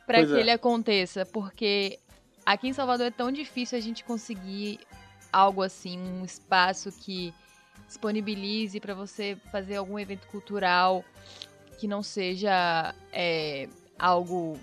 [0.08, 0.40] pra Pois que é.
[0.40, 2.00] ele aconteça, porque
[2.46, 4.80] aqui em Salvador é tão difícil a gente conseguir
[5.32, 7.34] algo assim, um espaço que
[7.88, 11.04] disponibilize pra você fazer algum evento cultural
[11.78, 13.68] que não seja é,
[14.00, 14.58] algo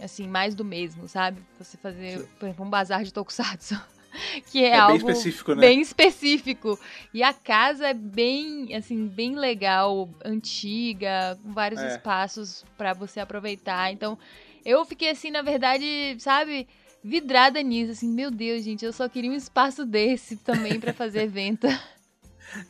[0.00, 1.42] assim mais do mesmo, sabe?
[1.58, 3.80] Você fazer, por exemplo, um bazar de tokusatsu,
[4.52, 5.62] que é, É bem algo específico, né?
[5.62, 6.78] bem específico.
[7.12, 11.86] E a casa é bem, assim, bem legal, antiga, com vários É.
[11.88, 13.90] espaços pra você aproveitar.
[13.90, 14.18] Então,
[14.64, 16.68] eu fiquei assim, na verdade, sabe,
[17.08, 21.22] vidrada nisso, assim, meu Deus, gente, eu só queria um espaço desse também pra fazer
[21.22, 21.66] evento.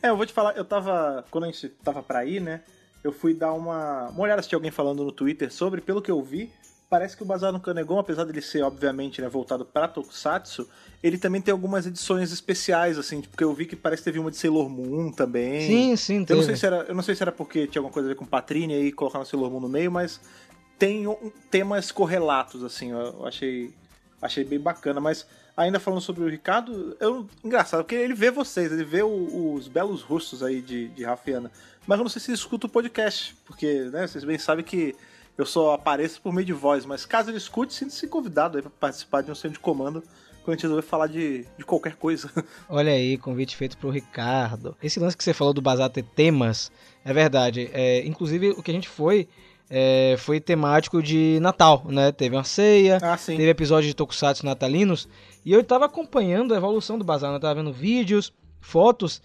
[0.03, 1.23] É, eu vou te falar, eu tava.
[1.31, 2.61] Quando a gente tava pra ir, né?
[3.01, 6.11] Eu fui dar uma, uma olhada se tinha alguém falando no Twitter sobre, pelo que
[6.11, 6.51] eu vi,
[6.89, 10.67] parece que o Bazar no Canegon, apesar dele ser, obviamente, né, voltado pra Tokusatsu,
[11.01, 14.29] ele também tem algumas edições especiais, assim, porque eu vi que parece que teve uma
[14.29, 15.61] de Sailor Moon também.
[15.61, 17.93] Sim, sim, Eu não, sei se era, eu não sei se era porque tinha alguma
[17.93, 20.19] coisa a ver com Patrine e colocar no Sailor Moon no meio, mas
[20.77, 23.73] tem um- temas correlatos, assim, eu eu achei,
[24.21, 24.99] achei bem bacana.
[24.99, 29.53] Mas ainda falando sobre o Ricardo, eu, engraçado, porque ele vê vocês, ele vê o-
[29.55, 31.51] os belos rostos aí de, de Rafiana.
[31.87, 34.95] Mas eu não sei se ele escuta o podcast, porque né, vocês bem sabem que
[35.37, 38.71] eu só apareço por meio de voz, mas caso ele escute, sinta-se convidado aí pra
[38.79, 40.01] participar de um centro de comando
[40.43, 42.29] quando a gente resolver falar de, de qualquer coisa.
[42.69, 44.75] Olha aí, convite feito pro Ricardo.
[44.83, 46.71] Esse lance que você falou do Bazar ter temas,
[47.05, 47.69] é verdade.
[47.73, 49.27] É, inclusive, o que a gente foi
[49.69, 52.11] é, foi temático de Natal, né?
[52.11, 55.07] Teve uma ceia, ah, teve episódio de Tokusatsu natalinos,
[55.45, 57.37] e eu tava acompanhando a evolução do Bazar, né?
[57.37, 59.21] Eu tava vendo vídeos, fotos,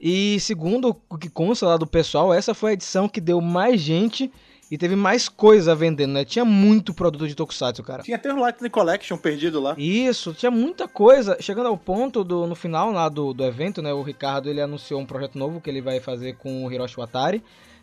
[0.00, 3.80] e segundo o que consta lá do pessoal, essa foi a edição que deu mais
[3.80, 4.30] gente
[4.70, 6.24] e teve mais coisa vendendo, né?
[6.24, 8.02] Tinha muito produto de Tokusatsu, cara.
[8.02, 9.74] Tinha até o Lightning Collection perdido lá.
[9.78, 11.36] Isso, tinha muita coisa.
[11.40, 13.92] Chegando ao ponto do no final lá do, do evento, né?
[13.92, 17.42] O Ricardo ele anunciou um projeto novo que ele vai fazer com o Hiroshi Watari,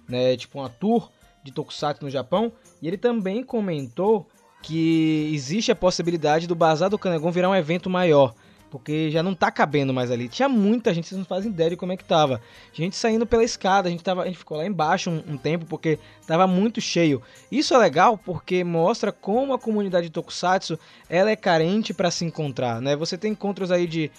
[0.10, 0.36] né?
[0.36, 1.10] Tipo uma tour
[1.44, 2.52] de Tokusatsu no Japão.
[2.82, 4.28] E ele também comentou
[4.62, 8.34] que existe a possibilidade do Bazar do Canegon virar um evento maior.
[8.70, 10.30] Porque já não tá cabendo mais ali.
[10.30, 12.42] Tinha muita gente, vocês não fazem ideia de como é que tava.
[12.72, 15.66] Gente saindo pela escada, a gente, tava, a gente ficou lá embaixo um, um tempo
[15.66, 17.22] porque tava muito cheio.
[17.52, 22.24] Isso é legal porque mostra como a comunidade de Tokusatsu ela é carente para se
[22.24, 22.96] encontrar, né?
[22.96, 24.10] Você tem encontros aí de,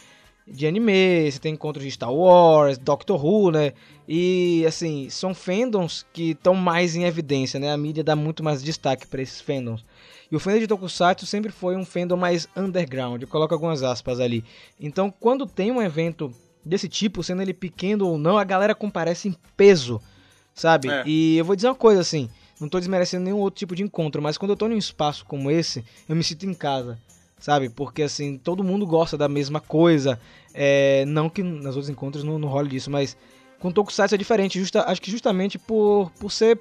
[0.47, 3.73] de anime, você tem encontros de Star Wars, Doctor Who, né?
[4.09, 7.73] E assim, são fandoms que estão mais em evidência, né?
[7.73, 9.85] A mídia dá muito mais destaque para esses fandoms.
[10.31, 14.19] E o fandom de Tokusatsu sempre foi um fandom mais underground, eu coloco algumas aspas
[14.19, 14.43] ali.
[14.81, 16.33] Então, quando tem um evento
[16.65, 20.01] desse tipo, sendo ele pequeno ou não, a galera comparece em peso,
[20.55, 20.89] sabe?
[20.89, 21.03] É.
[21.07, 24.23] E eu vou dizer uma coisa assim, não tô desmerecendo nenhum outro tipo de encontro,
[24.23, 26.99] mas quando eu tô num espaço como esse, eu me sinto em casa,
[27.43, 27.69] sabe?
[27.69, 30.19] Porque assim, todo mundo gosta da mesma coisa.
[30.55, 33.17] É, não que nos outros encontros não, não role disso, mas
[33.59, 36.59] com Tokusatsu é diferente, justa, acho que justamente por, por ser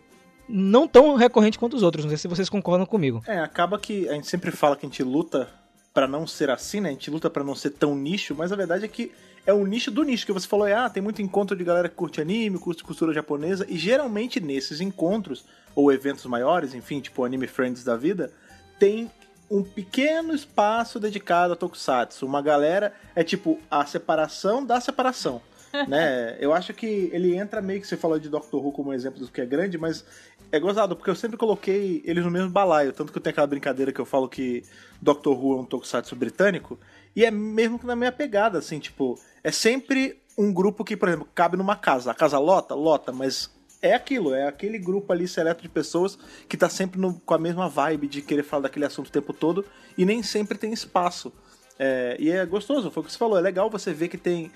[0.49, 2.03] não tão recorrente quanto os outros.
[2.03, 3.23] Não sei se vocês concordam comigo.
[3.27, 5.47] É, acaba que a gente sempre fala que a gente luta
[5.93, 6.89] pra não ser assim, né?
[6.89, 9.11] A gente luta pra não ser tão nicho, mas a verdade é que
[9.45, 11.89] é o nicho do nicho que você falou, é, ah, tem muito encontro de galera
[11.89, 17.23] que curte anime, curte cultura japonesa, e geralmente nesses encontros ou eventos maiores, enfim, tipo
[17.23, 18.31] Anime Friends da vida,
[18.77, 19.09] tem
[19.51, 22.25] um pequeno espaço dedicado a Tokusatsu.
[22.25, 25.41] Uma galera é tipo a separação da separação.
[25.87, 26.37] né?
[26.39, 29.19] Eu acho que ele entra meio que você falou de Doctor Who como um exemplo
[29.19, 30.03] do que é grande, mas
[30.51, 32.93] é gozado, porque eu sempre coloquei eles no mesmo balaio.
[32.93, 34.63] Tanto que eu tenho aquela brincadeira que eu falo que
[35.01, 36.79] Doctor Who é um tokusatsu britânico.
[37.15, 41.09] E é mesmo que na minha pegada, assim, tipo, é sempre um grupo que, por
[41.09, 42.11] exemplo, cabe numa casa.
[42.11, 42.73] A casa lota?
[42.73, 43.49] Lota, mas
[43.81, 46.17] é aquilo, é aquele grupo ali seleto de pessoas
[46.47, 49.33] que tá sempre no- com a mesma vibe de querer falar daquele assunto o tempo
[49.33, 49.65] todo
[49.97, 51.33] e nem sempre tem espaço.
[51.79, 54.51] É, e é gostoso, foi o que você falou, é legal você ver que tem.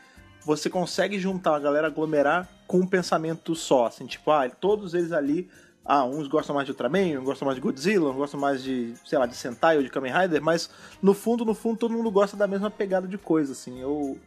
[0.45, 5.11] Você consegue juntar a galera, aglomerar com um pensamento só, assim, tipo, ah, todos eles
[5.11, 5.49] ali
[5.87, 8.95] Ah, uns gostam mais de Ultraman, uns gostam mais de Godzilla, uns gostam mais de,
[9.05, 10.67] sei lá, de Sentai ou de Kamen Rider, mas
[10.99, 13.79] no fundo, no fundo, todo mundo gosta da mesma pegada de coisa, assim.
[13.81, 14.17] Eu,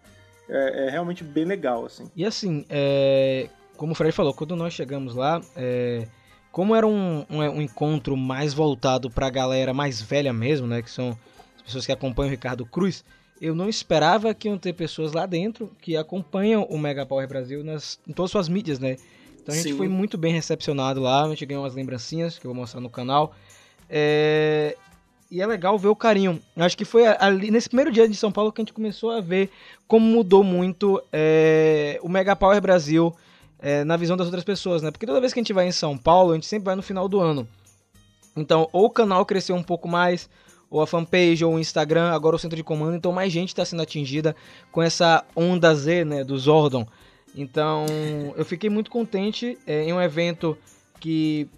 [0.49, 2.09] é, é realmente bem legal, assim.
[2.15, 6.07] E assim, é, como o Fred falou, quando nós chegamos lá, é,
[6.51, 10.83] como era um, um, um encontro mais voltado pra galera mais velha mesmo, né?
[10.83, 11.17] Que são
[11.57, 13.05] as pessoas que acompanham o Ricardo Cruz,
[13.41, 17.63] eu não esperava que iam ter pessoas lá dentro que acompanham o Mega Power Brasil
[17.63, 18.97] nas, em todas as suas mídias, né?
[19.41, 19.79] Então a gente Sim.
[19.79, 22.91] foi muito bem recepcionado lá, a gente ganhou umas lembrancinhas que eu vou mostrar no
[22.91, 23.33] canal.
[23.89, 24.77] É,
[25.31, 26.41] E é legal ver o carinho.
[26.57, 29.13] Eu Acho que foi ali nesse primeiro dia de São Paulo que a gente começou
[29.13, 29.51] a ver
[29.87, 33.15] como mudou muito é, o Mega Power Brasil
[33.61, 34.91] é, na visão das outras pessoas, né?
[34.91, 36.83] Porque toda vez que a gente vai em São Paulo, a gente sempre vai no
[36.83, 37.47] final do ano.
[38.37, 40.29] Então, ou o canal cresceu um pouco mais,
[40.71, 43.65] ou a fanpage, ou o Instagram, agora o centro de comando, então mais gente está
[43.65, 44.37] sendo atingida
[44.71, 46.87] com essa onda Z, né, do Zordon.
[47.35, 47.87] Então,
[48.37, 50.57] eu fiquei muito contente é, em um evento
[51.01, 51.49] que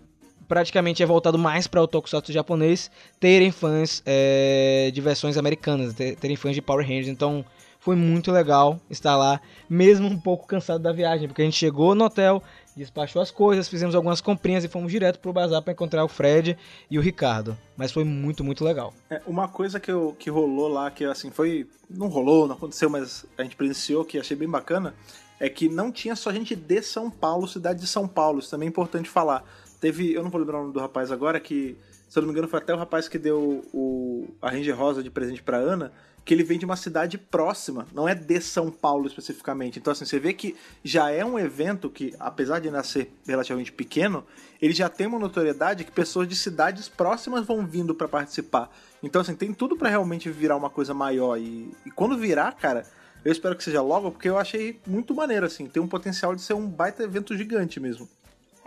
[0.48, 6.16] praticamente é voltado mais para o tokusatsu japonês, terem fãs é, de versões americanas, ter-
[6.16, 7.08] terem fãs de Power Rangers.
[7.08, 7.44] Então,
[7.80, 11.94] foi muito legal estar lá, mesmo um pouco cansado da viagem, porque a gente chegou
[11.94, 12.42] no hotel,
[12.76, 16.56] despachou as coisas, fizemos algumas comprinhas e fomos direto pro bazar para encontrar o Fred
[16.90, 17.56] e o Ricardo.
[17.76, 18.92] Mas foi muito, muito legal.
[19.08, 21.66] É, uma coisa que, eu, que rolou lá, que assim, foi.
[21.88, 24.94] Não rolou, não aconteceu, mas a gente presenciou, que achei bem bacana,
[25.40, 28.38] é que não tinha só gente de São Paulo, cidade de São Paulo.
[28.40, 29.42] Isso também é importante falar.
[29.80, 30.12] Teve.
[30.12, 31.78] Eu não vou lembrar o nome do rapaz agora, que,
[32.11, 35.01] se eu não me engano, foi até o rapaz que deu o, a Ranger Rosa
[35.01, 35.92] de presente pra Ana.
[36.25, 39.79] Que ele vem de uma cidade próxima, não é de São Paulo especificamente.
[39.79, 43.73] Então, assim, você vê que já é um evento que, apesar de ainda ser relativamente
[43.73, 44.27] pequeno,
[44.61, 48.70] ele já tem uma notoriedade que pessoas de cidades próximas vão vindo pra participar.
[49.03, 51.38] Então, assim, tem tudo pra realmente virar uma coisa maior.
[51.38, 52.85] E, e quando virar, cara,
[53.25, 55.68] eu espero que seja logo, porque eu achei muito maneiro, assim.
[55.68, 58.07] Tem um potencial de ser um baita evento gigante mesmo.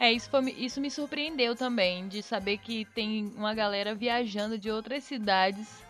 [0.03, 4.69] É, isso, foi, isso me surpreendeu também, de saber que tem uma galera viajando de
[4.69, 5.81] outras cidades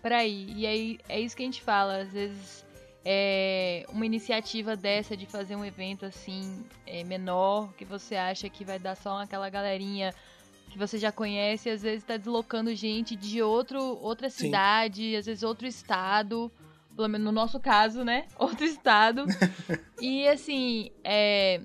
[0.00, 0.56] pra ir.
[0.56, 2.64] E aí é isso que a gente fala, às vezes
[3.04, 8.64] é, uma iniciativa dessa de fazer um evento assim é, menor, que você acha que
[8.64, 10.14] vai dar só aquela galerinha
[10.70, 14.44] que você já conhece, às vezes tá deslocando gente de outro, outra Sim.
[14.44, 16.48] cidade, às vezes outro estado,
[16.94, 18.28] pelo menos no nosso caso, né?
[18.38, 19.24] Outro estado.
[20.00, 21.60] e assim, é,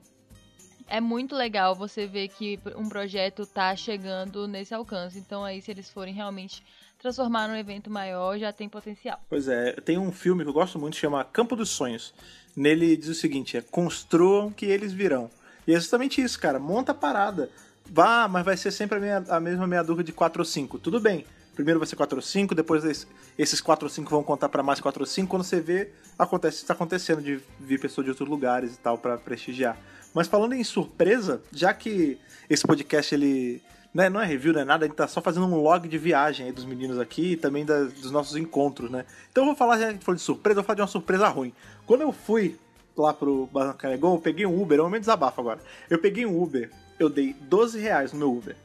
[0.93, 5.17] é muito legal você ver que um projeto tá chegando nesse alcance.
[5.17, 6.63] Então aí, se eles forem realmente
[6.99, 9.19] transformar num evento maior, já tem potencial.
[9.27, 12.13] Pois é, tem um filme que eu gosto muito, chama Campo dos Sonhos.
[12.55, 15.31] Nele diz o seguinte, é construam que eles virão.
[15.67, 17.49] E é justamente isso, cara, monta a parada.
[17.85, 20.77] Vá, mas vai ser sempre a, a mesma meia dúzia de 4 ou 5.
[20.77, 21.25] Tudo bem.
[21.55, 24.61] Primeiro vai ser 4 ou 5, depois esse- esses 4 ou 5 vão contar pra
[24.63, 25.27] mais 4 ou 5.
[25.29, 29.17] Quando você vê, acontece, está acontecendo de vir pessoas de outros lugares e tal pra
[29.17, 29.77] prestigiar.
[30.13, 32.17] Mas falando em surpresa, já que
[32.49, 33.61] esse podcast ele
[33.93, 35.97] né, não é review, não é nada, a gente tá só fazendo um log de
[35.97, 39.05] viagem aí dos meninos aqui e também da- dos nossos encontros, né?
[39.31, 40.87] Então eu vou falar, já que a falou de surpresa, eu vou falar de uma
[40.87, 41.53] surpresa ruim.
[41.85, 42.57] Quando eu fui
[42.97, 45.59] lá pro Barranca Canegon, eu peguei um Uber, é um momento de desabafo agora.
[45.89, 48.55] Eu peguei um Uber, eu dei 12 reais no meu Uber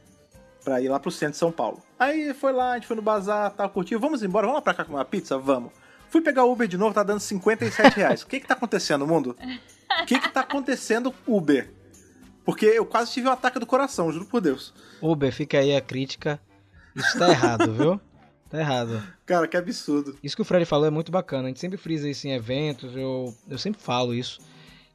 [0.65, 1.83] pra ir lá pro centro de São Paulo.
[1.99, 4.75] Aí foi lá, a gente foi no bazar, tal, curtiu, vamos embora, vamos lá pra
[4.75, 5.37] cá comer uma pizza?
[5.39, 5.73] Vamos.
[6.11, 8.23] Fui pegar o Uber de novo, tá dando 57 reais.
[8.23, 9.37] O que que tá acontecendo, mundo?
[10.03, 11.73] O que que tá acontecendo, Uber?
[12.45, 14.73] Porque eu quase tive um ataque do coração, juro por Deus.
[15.03, 16.41] Uber, fica aí a crítica.
[16.97, 18.01] Isso tá errado, viu?
[18.49, 19.03] Tá errado.
[19.27, 20.17] Cara, que absurdo.
[20.23, 21.45] Isso que o Fred falou é muito bacana.
[21.45, 24.41] A gente sempre frisa isso em eventos, eu, eu sempre falo isso.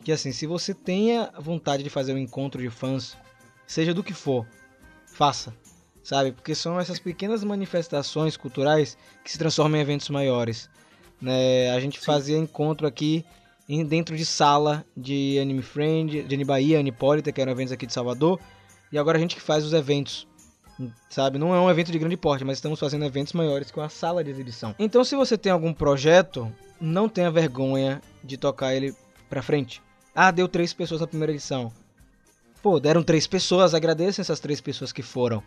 [0.03, 3.15] Que assim, se você tenha vontade de fazer um encontro de fãs,
[3.67, 4.47] seja do que for,
[5.06, 5.53] faça.
[6.01, 6.32] Sabe?
[6.32, 10.69] Porque são essas pequenas manifestações culturais que se transformam em eventos maiores.
[11.21, 11.69] Né?
[11.69, 12.06] A gente Sim.
[12.06, 13.23] fazia encontro aqui
[13.67, 17.93] em- dentro de sala de Anime Friend, de Anibahia, Anipolita, que eram eventos aqui de
[17.93, 18.39] Salvador.
[18.91, 20.28] E agora a gente que faz os eventos
[21.10, 21.38] sabe?
[21.38, 24.23] Não é um evento de grande porte, mas estamos fazendo eventos maiores com a sala
[24.23, 24.73] de exibição.
[24.80, 28.93] Então, se você tem algum projeto, não tenha vergonha de tocar ele
[29.30, 29.82] pra frente.
[30.15, 31.71] Ah, deu três pessoas na primeira edição.
[32.62, 35.43] Pô, deram três pessoas, agradeçam essas três pessoas que foram,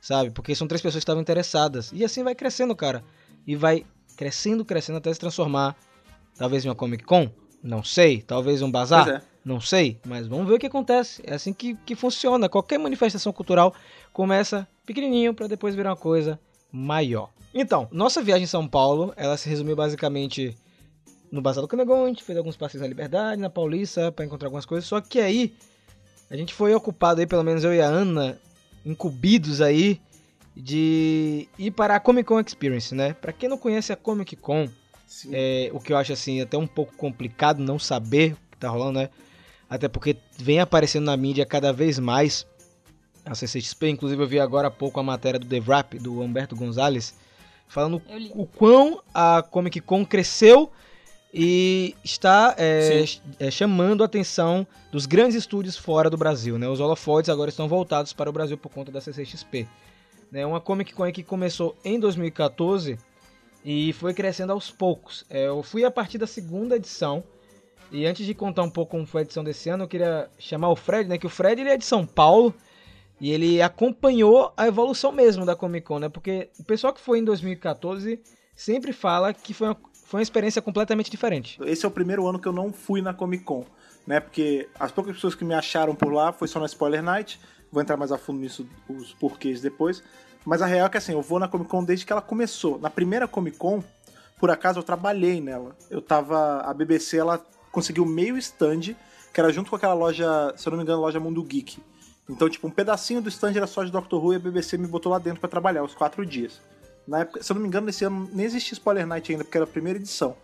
[0.00, 0.30] sabe?
[0.30, 1.92] Porque são três pessoas que estavam interessadas.
[1.92, 3.04] E assim vai crescendo, cara.
[3.46, 3.84] E vai
[4.16, 5.76] crescendo, crescendo até se transformar,
[6.36, 7.30] talvez em uma Comic Con,
[7.66, 9.22] não sei, talvez um bazar, é.
[9.44, 11.22] não sei, mas vamos ver o que acontece.
[11.26, 12.48] É assim que, que funciona.
[12.48, 13.74] Qualquer manifestação cultural
[14.12, 16.38] começa pequenininho para depois virar uma coisa
[16.70, 17.30] maior.
[17.52, 20.56] Então, nossa viagem em São Paulo, ela se resumiu basicamente
[21.30, 24.46] no Bazar do Canegon, a gente fez alguns passeios na Liberdade, na Paulista, para encontrar
[24.46, 25.52] algumas coisas, só que aí
[26.30, 28.38] a gente foi ocupado aí, pelo menos eu e a Ana,
[28.84, 30.00] incumbidos aí
[30.56, 33.12] de ir para a Comic Con Experience, né?
[33.12, 34.68] Para quem não conhece a Comic Con.
[35.32, 38.68] É, o que eu acho assim até um pouco complicado não saber o que tá
[38.68, 39.10] rolando, né?
[39.68, 42.46] Até porque vem aparecendo na mídia cada vez mais.
[43.24, 43.88] a CCXP.
[43.88, 47.14] Inclusive eu vi agora há pouco a matéria do The Wrap, do Humberto Gonzalez,
[47.66, 48.00] falando
[48.34, 50.70] o quão a Comic Con cresceu
[51.34, 53.04] e está é,
[53.38, 56.58] é, chamando a atenção dos grandes estúdios fora do Brasil.
[56.58, 56.68] Né?
[56.68, 59.68] Os holofotes agora estão voltados para o Brasil por conta da CCXP.
[60.30, 60.46] Né?
[60.46, 62.98] Uma Comic Con que começou em 2014
[63.66, 65.26] e foi crescendo aos poucos.
[65.28, 67.24] É, eu fui a partir da segunda edição.
[67.90, 70.68] E antes de contar um pouco como foi a edição desse ano, eu queria chamar
[70.68, 71.18] o Fred, né?
[71.18, 72.54] Que o Fred ele é de São Paulo
[73.20, 76.08] e ele acompanhou a evolução mesmo da Comic Con, né?
[76.08, 78.20] Porque o pessoal que foi em 2014
[78.54, 81.58] sempre fala que foi uma, foi uma experiência completamente diferente.
[81.64, 83.64] Esse é o primeiro ano que eu não fui na Comic Con,
[84.06, 84.20] né?
[84.20, 87.40] Porque as poucas pessoas que me acharam por lá foi só na Spoiler Night.
[87.72, 90.04] Vou entrar mais a fundo nisso, os porquês depois.
[90.46, 92.78] Mas a real é que assim, eu vou na Comic Con desde que ela começou.
[92.78, 93.82] Na primeira Comic Con,
[94.38, 95.76] por acaso eu trabalhei nela.
[95.90, 96.60] Eu tava.
[96.60, 98.94] A BBC ela conseguiu meio stand,
[99.34, 101.82] que era junto com aquela loja, se eu não me engano, loja Mundo Geek.
[102.28, 104.86] Então, tipo, um pedacinho do stand era só de Doctor Who e a BBC me
[104.86, 106.60] botou lá dentro pra trabalhar, os quatro dias.
[107.06, 109.58] Na época, se eu não me engano, nesse ano nem existia Spoiler Night ainda, porque
[109.58, 110.36] era a primeira edição.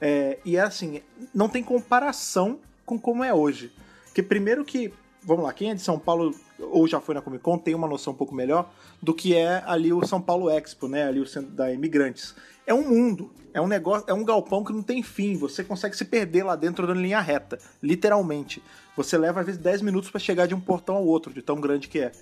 [0.00, 1.02] É, e é assim,
[1.34, 3.72] não tem comparação com como é hoje.
[4.04, 7.42] Porque primeiro que, vamos lá, quem é de São Paulo ou já foi na Comic
[7.42, 8.70] Con tem uma noção um pouco melhor
[9.02, 11.06] do que é ali o São Paulo Expo, né?
[11.06, 12.34] Ali o centro da Imigrantes.
[12.66, 15.36] É um mundo, é um negócio, é um galpão que não tem fim.
[15.36, 18.62] Você consegue se perder lá dentro dando linha reta, literalmente.
[18.96, 21.60] Você leva às vezes 10 minutos para chegar de um portão ao outro, de tão
[21.60, 22.12] grande que é.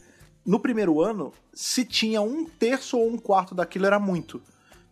[0.44, 4.40] No primeiro ano, se tinha um terço ou um quarto daquilo era muito.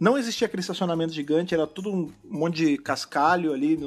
[0.00, 3.78] Não existia aquele estacionamento gigante, era tudo um monte de cascalho ali,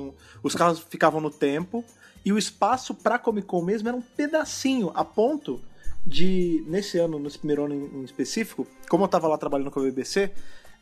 [0.42, 1.84] os carros ficavam no tempo.
[2.28, 5.62] E o espaço pra Comic Con mesmo era um pedacinho, a ponto
[6.06, 9.80] de, nesse ano, nesse primeiro ano em, em específico, como eu tava lá trabalhando com
[9.80, 10.32] a BBC,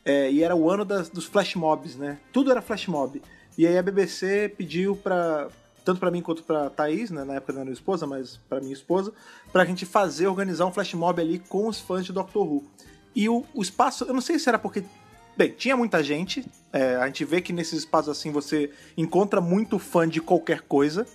[0.04, 2.18] é, e era o ano das- dos flash mobs, né?
[2.32, 3.22] Tudo era flash mob.
[3.56, 5.48] E aí a BBC pediu pra.
[5.84, 7.22] Tanto pra mim quanto pra Thaís, né?
[7.22, 9.12] Na época não era minha esposa, mas pra minha esposa,
[9.52, 12.64] pra gente fazer, organizar um flash mob ali com os fãs de Doctor Who.
[13.14, 14.82] E o, o espaço, eu não sei se era porque.
[15.36, 16.44] Bem, tinha muita gente.
[16.72, 21.06] é, a gente vê que nesses espaços assim você encontra muito fã de qualquer coisa.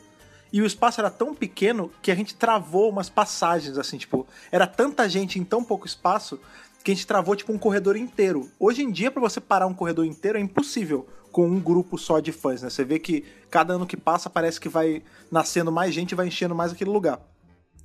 [0.51, 4.67] E o espaço era tão pequeno que a gente travou umas passagens, assim, tipo, era
[4.67, 6.39] tanta gente em tão pouco espaço
[6.83, 8.49] que a gente travou, tipo, um corredor inteiro.
[8.59, 12.19] Hoje em dia, pra você parar um corredor inteiro é impossível com um grupo só
[12.19, 12.69] de fãs, né?
[12.69, 16.27] Você vê que cada ano que passa parece que vai nascendo mais gente e vai
[16.27, 17.19] enchendo mais aquele lugar.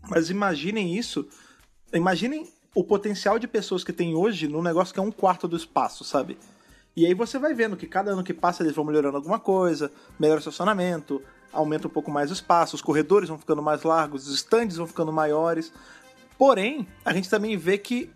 [0.08, 1.28] Mas imaginem isso,
[1.92, 5.56] imaginem o potencial de pessoas que tem hoje num negócio que é um quarto do
[5.56, 6.36] espaço, sabe?
[6.96, 9.92] E aí você vai vendo que cada ano que passa eles vão melhorando alguma coisa,
[10.18, 14.26] melhora o estacionamento, aumenta um pouco mais o espaço, os corredores vão ficando mais largos,
[14.28, 15.72] os stands vão ficando maiores.
[16.38, 18.10] Porém, a gente também vê que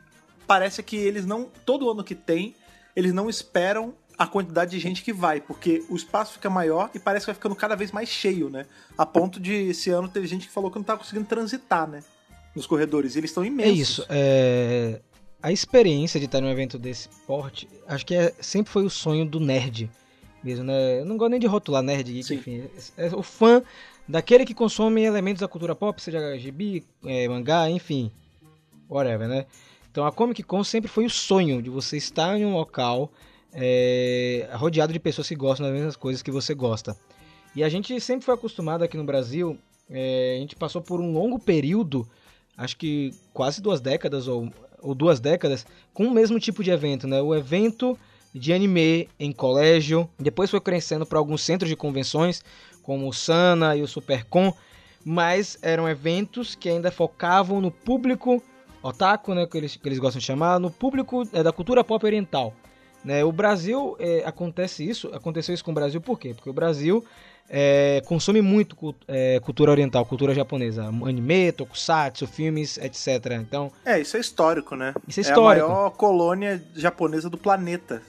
[0.47, 1.49] parece que eles não.
[1.65, 2.55] Todo ano que tem,
[2.95, 6.99] eles não esperam a quantidade de gente que vai, porque o espaço fica maior e
[6.99, 8.67] parece que vai ficando cada vez mais cheio, né?
[8.99, 12.03] A ponto de esse ano teve gente que falou que não tá conseguindo transitar, né?
[12.55, 13.15] Nos corredores.
[13.15, 13.79] E eles estão É imensos.
[13.79, 14.07] isso.
[14.11, 15.01] É...
[15.43, 19.25] A experiência de estar num evento desse porte, acho que é- sempre foi o sonho
[19.25, 19.91] do nerd
[20.43, 21.01] mesmo, né?
[21.01, 22.35] Eu não gosto nem de rotular nerd, geek, Sim.
[22.35, 22.65] enfim.
[22.97, 23.63] É o fã
[24.09, 28.11] daquele que consome elementos da cultura pop, seja gibi, é, mangá, enfim.
[28.89, 29.47] Whatever, né?
[29.91, 33.11] Então a Comic Con sempre foi o sonho de você estar em um local
[33.53, 36.97] é, rodeado de pessoas que gostam das mesmas coisas que você gosta.
[37.55, 39.59] E a gente sempre foi acostumado aqui no Brasil,
[39.91, 42.09] é, a gente passou por um longo período,
[42.57, 47.09] acho que quase duas décadas ou, ou duas décadas, com o mesmo tipo de evento,
[47.09, 47.21] né?
[47.21, 47.99] O evento
[48.35, 52.43] de anime em colégio, depois foi crescendo para alguns centros de convenções,
[52.83, 54.55] como o Sana e o Supercon,
[55.05, 58.43] mas eram eventos que ainda focavam no público
[58.83, 62.05] otaku, né, que eles, que eles gostam de chamar, no público é, da cultura pop
[62.05, 62.55] oriental.
[63.05, 63.25] Né?
[63.25, 66.35] O Brasil, é, acontece isso, aconteceu isso com o Brasil por quê?
[66.35, 67.05] Porque o Brasil
[67.49, 73.33] é, consome muito é, cultura oriental, cultura japonesa, anime, tokusatsu, filmes, etc.
[73.41, 74.95] Então, É, isso é histórico, né?
[75.09, 75.67] Isso é histórico.
[75.67, 78.03] a maior colônia japonesa do planeta.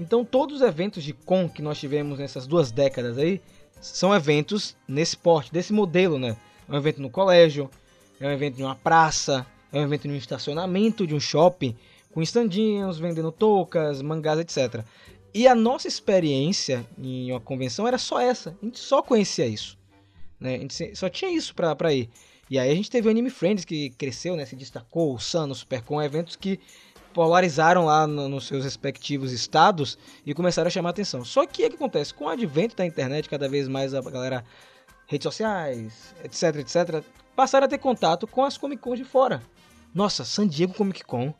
[0.00, 3.38] Então todos os eventos de con que nós tivemos nessas duas décadas aí
[3.82, 6.36] são eventos nesse porte, desse modelo, né?
[6.66, 7.70] É um evento no colégio,
[8.18, 11.76] é um evento em uma praça, é um evento em um estacionamento de um shopping,
[12.12, 14.82] com estandinhos, vendendo toucas, mangás, etc.
[15.34, 19.78] E a nossa experiência em uma convenção era só essa, a gente só conhecia isso.
[20.38, 20.54] Né?
[20.54, 22.08] A gente só tinha isso pra, pra ir.
[22.48, 24.44] E aí a gente teve o Anime Friends que cresceu, né?
[24.44, 26.58] Se destacou, o Sun, o Supercon, eventos que
[27.12, 31.24] polarizaram lá no- nos seus respectivos estados e começaram a chamar atenção.
[31.24, 32.14] Só que o que acontece?
[32.14, 34.44] Com o advento da internet, cada vez mais a galera,
[35.06, 37.04] redes sociais, etc, etc,
[37.34, 39.42] passaram a ter contato com as Comic Cons de fora.
[39.94, 41.34] Nossa, San Diego Comic Con,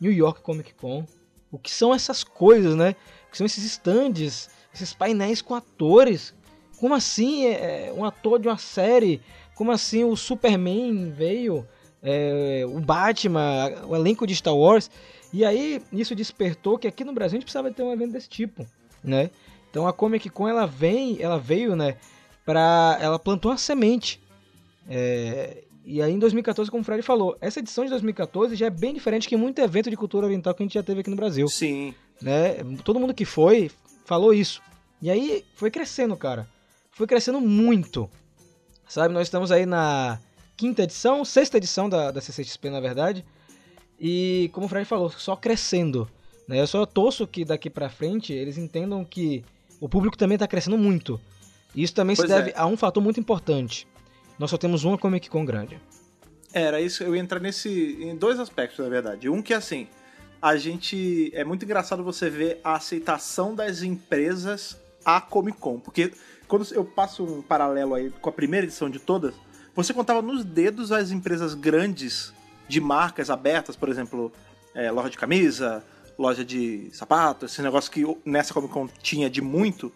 [0.00, 1.06] New York Comic Con,
[1.50, 2.94] o que são essas coisas, né?
[3.26, 6.34] O que são esses stands, esses painéis com atores?
[6.78, 9.22] Como assim é, um ator de uma série?
[9.54, 11.66] Como assim o Superman veio?
[12.02, 14.90] É, o Batman, o elenco de Star Wars.
[15.32, 18.28] E aí isso despertou que aqui no Brasil a gente precisava ter um evento desse
[18.28, 18.66] tipo,
[19.02, 19.30] né?
[19.70, 21.96] Então a Comic Con ela vem, ela veio, né,
[22.44, 24.22] para ela plantou uma semente.
[24.88, 28.70] É, e aí em 2014, como o Fred falou, essa edição de 2014 já é
[28.70, 31.16] bem diferente que muito evento de cultura oriental que a gente já teve aqui no
[31.16, 31.94] Brasil, Sim.
[32.22, 32.56] né?
[32.84, 33.70] Todo mundo que foi
[34.06, 34.62] falou isso.
[35.02, 36.48] E aí foi crescendo, cara.
[36.90, 38.10] Foi crescendo muito.
[38.88, 40.18] Sabe, nós estamos aí na
[40.58, 43.24] quinta edição, sexta edição da, da CCXP, na verdade.
[43.98, 46.10] E como o Fred falou, só crescendo.
[46.46, 46.60] Né?
[46.60, 49.44] Eu só torço que daqui pra frente eles entendam que
[49.80, 51.20] o público também tá crescendo muito.
[51.74, 52.54] E isso também Pois se deve é.
[52.58, 53.86] a um fator muito importante.
[54.38, 55.80] Nós só temos uma Comic Con grande.
[56.52, 57.96] Era isso, eu ia entrar nesse.
[58.00, 59.28] em dois aspectos, na verdade.
[59.28, 59.86] Um que assim,
[60.40, 61.30] a gente.
[61.34, 65.78] É muito engraçado você ver a aceitação das empresas à Comic Con.
[65.78, 66.12] Porque
[66.48, 69.34] quando eu passo um paralelo aí com a primeira edição de todas,
[69.78, 72.32] você contava nos dedos as empresas grandes
[72.66, 74.32] de marcas abertas, por exemplo,
[74.74, 75.84] é, loja de camisa,
[76.18, 79.92] loja de sapato, esse negócio que nessa Comic Con tinha de muito.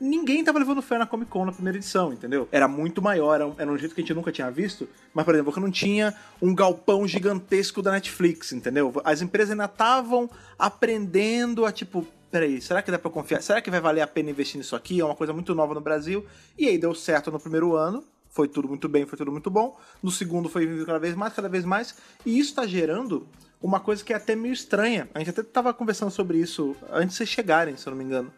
[0.00, 2.48] Ninguém tava levando fé na Comic Con na primeira edição, entendeu?
[2.52, 4.88] Era muito maior, era um, era um jeito que a gente nunca tinha visto.
[5.12, 9.02] Mas, por exemplo, que não tinha um galpão gigantesco da Netflix, entendeu?
[9.02, 13.42] As empresas ainda estavam aprendendo a, tipo, peraí, será que dá pra confiar?
[13.42, 15.00] Será que vai valer a pena investir nisso aqui?
[15.00, 16.24] É uma coisa muito nova no Brasil.
[16.56, 18.04] E aí deu certo no primeiro ano,
[18.34, 19.78] foi tudo muito bem, foi tudo muito bom.
[20.02, 21.94] No segundo foi vindo cada vez mais, cada vez mais.
[22.26, 23.28] E isso tá gerando
[23.62, 25.08] uma coisa que é até meio estranha.
[25.14, 28.04] A gente até tava conversando sobre isso antes de vocês chegarem, se eu não me
[28.04, 28.32] engano.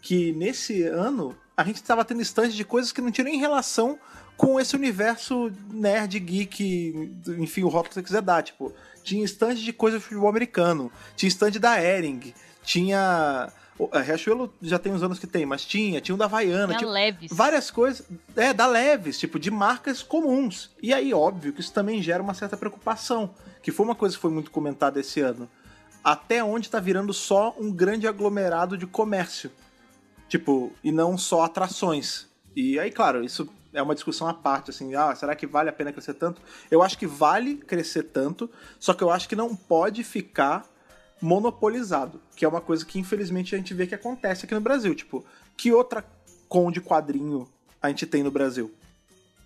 [0.00, 3.98] Que nesse ano a gente tava tendo estande de coisas que não tinham nem relação
[4.38, 8.42] com esse universo nerd, geek, enfim, o rótulo que você quiser dar.
[8.42, 8.72] Tipo,
[9.04, 12.32] tinha estande de coisa de futebol americano, tinha estande da Ering,
[12.64, 13.52] tinha.
[13.78, 16.68] O- A Riachuelo já tem uns anos que tem, mas tinha, tinha um da Havaiana,
[16.68, 17.30] Tinha tinha leves.
[17.32, 18.06] várias coisas,
[18.36, 20.70] é, da leves, tipo, de marcas comuns.
[20.82, 24.20] E aí, óbvio que isso também gera uma certa preocupação, que foi uma coisa que
[24.22, 25.48] foi muito comentada esse ano.
[26.04, 29.50] Até onde tá virando só um grande aglomerado de comércio.
[30.28, 32.26] Tipo, e não só atrações.
[32.56, 35.72] E aí, claro, isso é uma discussão à parte, assim, ah, será que vale a
[35.72, 36.40] pena crescer tanto?
[36.70, 40.64] Eu acho que vale crescer tanto, só que eu acho que não pode ficar
[41.22, 44.92] monopolizado, que é uma coisa que infelizmente a gente vê que acontece aqui no Brasil.
[44.94, 45.24] Tipo,
[45.56, 46.04] que outra
[46.48, 47.48] com de quadrinho
[47.80, 48.70] a gente tem no Brasil?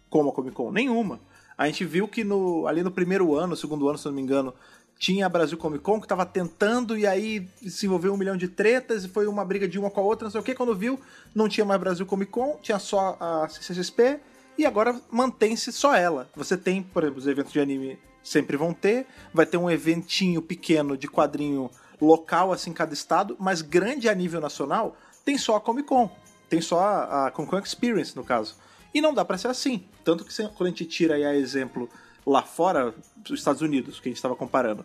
[0.09, 0.73] Como a Comic Con?
[0.73, 1.21] Nenhuma.
[1.57, 4.55] A gente viu que no, ali no primeiro ano, segundo ano, se não me engano,
[4.99, 8.49] tinha a Brasil Comic Con que tava tentando e aí se envolveu um milhão de
[8.49, 10.55] tretas e foi uma briga de uma com a outra, não sei o que.
[10.55, 10.99] Quando viu,
[11.35, 14.19] não tinha mais Brasil Comic Con, tinha só a CCXP
[14.57, 16.31] e agora mantém-se só ela.
[16.35, 20.43] Você tem, por exemplo, os eventos de anime sempre vão ter, vai ter um eventinho
[20.43, 21.71] pequeno de quadrinho
[22.01, 26.11] local, assim, em cada estado, mas grande a nível nacional, tem só a Comic Con.
[26.49, 28.57] Tem só a, a Comic Con Experience, no caso.
[28.93, 29.85] E não dá pra ser assim.
[30.05, 31.89] Tanto que quando a gente tira aí a exemplo
[32.27, 34.85] lá fora, dos Estados Unidos, que a gente estava comparando,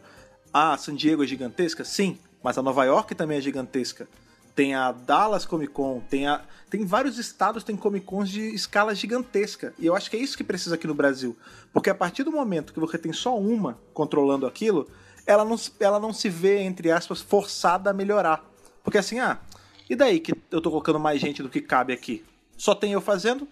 [0.53, 1.83] a San Diego é gigantesca?
[1.83, 4.07] Sim, mas a Nova York também é gigantesca.
[4.61, 6.39] Tem a Dallas Comic Con, tem, a,
[6.69, 9.73] tem vários estados tem Comic Cons de escala gigantesca.
[9.79, 11.35] E eu acho que é isso que precisa aqui no Brasil.
[11.73, 14.87] Porque a partir do momento que você tem só uma controlando aquilo,
[15.25, 18.45] ela não, ela não se vê, entre aspas, forçada a melhorar.
[18.83, 19.39] Porque assim, ah,
[19.89, 22.23] e daí que eu tô colocando mais gente do que cabe aqui?
[22.55, 23.47] Só tem eu fazendo?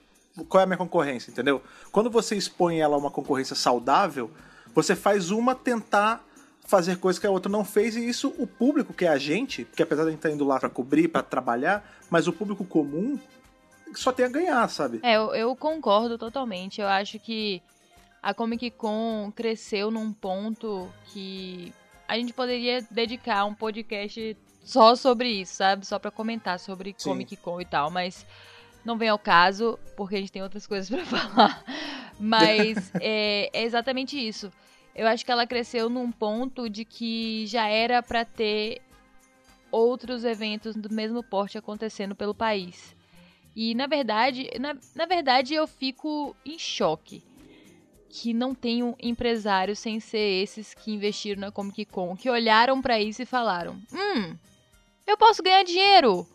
[0.47, 1.59] Qual é a minha concorrência, entendeu?
[1.91, 4.29] Quando você expõe ela a uma concorrência saudável,
[4.75, 6.23] você faz uma tentar
[6.69, 9.65] fazer coisas que a outra não fez e isso o público que é a gente,
[9.65, 12.63] porque apesar de a gente estar indo lá pra cobrir, pra trabalhar, mas o público
[12.63, 13.19] comum
[13.95, 14.99] só tem a ganhar, sabe?
[15.01, 16.79] É, eu, eu concordo totalmente.
[16.79, 17.59] Eu acho que
[18.21, 21.73] a Comic Con cresceu num ponto que
[22.07, 25.87] a gente poderia dedicar um podcast só sobre isso, sabe?
[25.87, 27.09] Só pra comentar sobre Sim.
[27.09, 28.27] Comic Con e tal, mas
[28.85, 31.63] não vem ao caso, porque a gente tem outras coisas pra falar.
[32.19, 34.51] Mas é, é exatamente isso.
[34.95, 38.81] Eu acho que ela cresceu num ponto de que já era pra ter
[39.71, 42.95] outros eventos do mesmo porte acontecendo pelo país.
[43.55, 47.23] E na verdade, na, na verdade eu fico em choque
[48.09, 52.99] que não tenham empresários sem ser esses que investiram na Comic Con, que olharam pra
[52.99, 54.35] isso e falaram: "Hum,
[55.05, 56.27] eu posso ganhar dinheiro".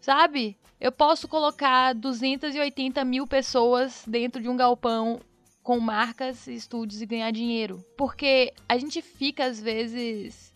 [0.00, 0.56] Sabe?
[0.80, 5.20] Eu posso colocar 280 mil pessoas dentro de um galpão
[5.68, 7.84] com marcas e estúdios e ganhar dinheiro.
[7.94, 10.50] Porque a gente fica, às vezes,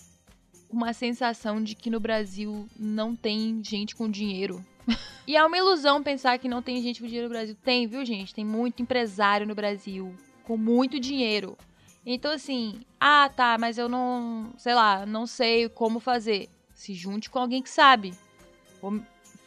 [0.70, 4.64] com uma sensação de que no Brasil não tem gente com dinheiro.
[5.28, 7.54] e é uma ilusão pensar que não tem gente com dinheiro no Brasil.
[7.62, 8.34] Tem, viu, gente?
[8.34, 11.58] Tem muito empresário no Brasil com muito dinheiro.
[12.06, 16.48] Então, assim, ah, tá, mas eu não, sei lá, não sei como fazer.
[16.72, 18.14] Se junte com alguém que sabe.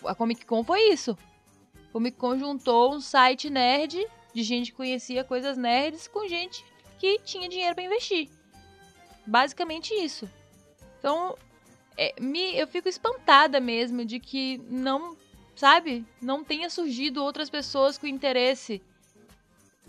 [0.06, 1.18] A Comic Con foi isso.
[1.90, 4.06] A Comic Con juntou um site nerd
[4.36, 6.66] de gente que conhecia coisas nerds com gente
[7.00, 8.30] que tinha dinheiro pra investir.
[9.26, 10.30] Basicamente isso.
[11.00, 11.38] Então,
[11.96, 15.16] é, me, eu fico espantada mesmo de que não,
[15.56, 18.82] sabe, não tenha surgido outras pessoas com interesse.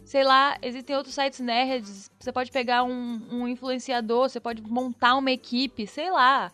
[0.05, 2.09] Sei lá, existem outros sites nerds.
[2.21, 6.53] Você pode pegar um, um influenciador, você pode montar uma equipe, sei lá.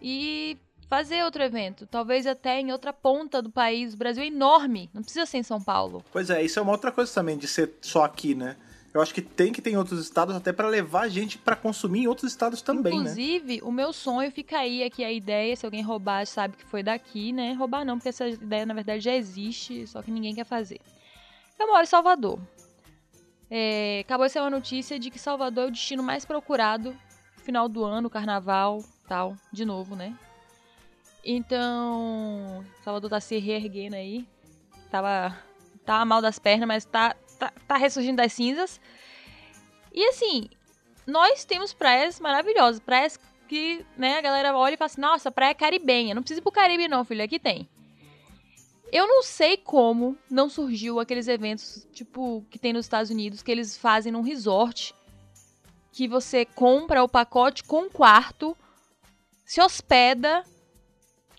[0.00, 0.56] E
[0.88, 1.86] fazer outro evento.
[1.86, 3.94] Talvez até em outra ponta do país.
[3.94, 6.04] O Brasil é enorme, não precisa ser em São Paulo.
[6.12, 8.56] Pois é, isso é uma outra coisa também de ser só aqui, né?
[8.94, 12.02] Eu acho que tem que ter em outros estados até pra levar gente pra consumir
[12.02, 13.00] em outros estados também, né?
[13.00, 16.80] Inclusive, o meu sonho fica aí, aqui a ideia, se alguém roubar, sabe que foi
[16.80, 17.54] daqui, né?
[17.54, 20.80] Roubar não, porque essa ideia, na verdade, já existe, só que ninguém quer fazer.
[21.58, 22.38] Eu moro em Salvador.
[23.50, 26.90] É, acabou de ser uma notícia de que Salvador é o destino mais procurado
[27.36, 30.16] no final do ano, carnaval, tal, de novo, né?
[31.24, 34.26] Então, Salvador tá se reerguendo aí.
[34.90, 35.36] Tava,
[35.84, 38.80] tava mal das pernas, mas tá, tá, tá ressurgindo das cinzas.
[39.92, 40.50] E assim,
[41.06, 43.18] nós temos praias maravilhosas, praias
[43.48, 46.52] que, né, a galera olha e fala assim, nossa, praia caribenha, não precisa ir pro
[46.52, 47.68] Caribe não, filho, aqui tem.
[48.92, 53.50] Eu não sei como não surgiu aqueles eventos, tipo, que tem nos Estados Unidos, que
[53.50, 54.94] eles fazem num resort,
[55.92, 58.56] que você compra o pacote com quarto,
[59.44, 60.44] se hospeda,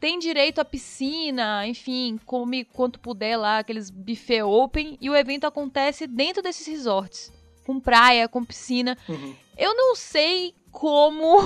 [0.06, 5.48] tem direito à piscina, enfim, come quanto puder lá, aqueles buffet open, e o evento
[5.48, 7.34] acontece dentro desses resorts,
[7.66, 8.96] com praia, com piscina.
[9.10, 9.36] Uhum.
[9.58, 11.42] Eu não sei como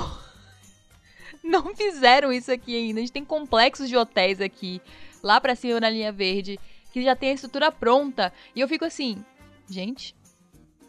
[1.41, 2.99] não fizeram isso aqui ainda.
[2.99, 4.81] A gente tem complexos de hotéis aqui,
[5.23, 6.59] lá pra cima na linha verde,
[6.91, 8.33] que já tem a estrutura pronta.
[8.53, 9.23] E eu fico assim,
[9.69, 10.13] gente,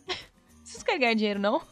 [0.64, 1.62] vocês querem ganhar dinheiro, não?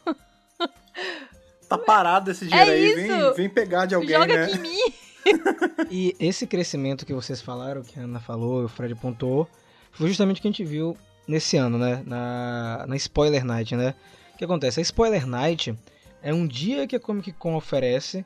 [1.67, 4.43] Tá parado esse dinheiro É aí, vem, vem pegar de alguém, Joga né?
[4.45, 4.93] aqui em mim.
[5.91, 9.47] E esse crescimento que vocês falaram, que a Ana falou, o Fred pontuou,
[9.91, 10.95] foi justamente o que a gente viu
[11.27, 12.03] nesse ano, né?
[12.05, 13.95] Na, na Spoiler Night, né?
[14.33, 14.79] O que acontece?
[14.79, 15.75] A Spoiler Night
[16.21, 18.25] é um dia que a Comic Con oferece,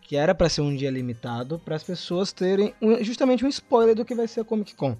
[0.00, 3.94] que era para ser um dia limitado, para as pessoas terem um- justamente um spoiler
[3.94, 4.96] do que vai ser a Comic Con.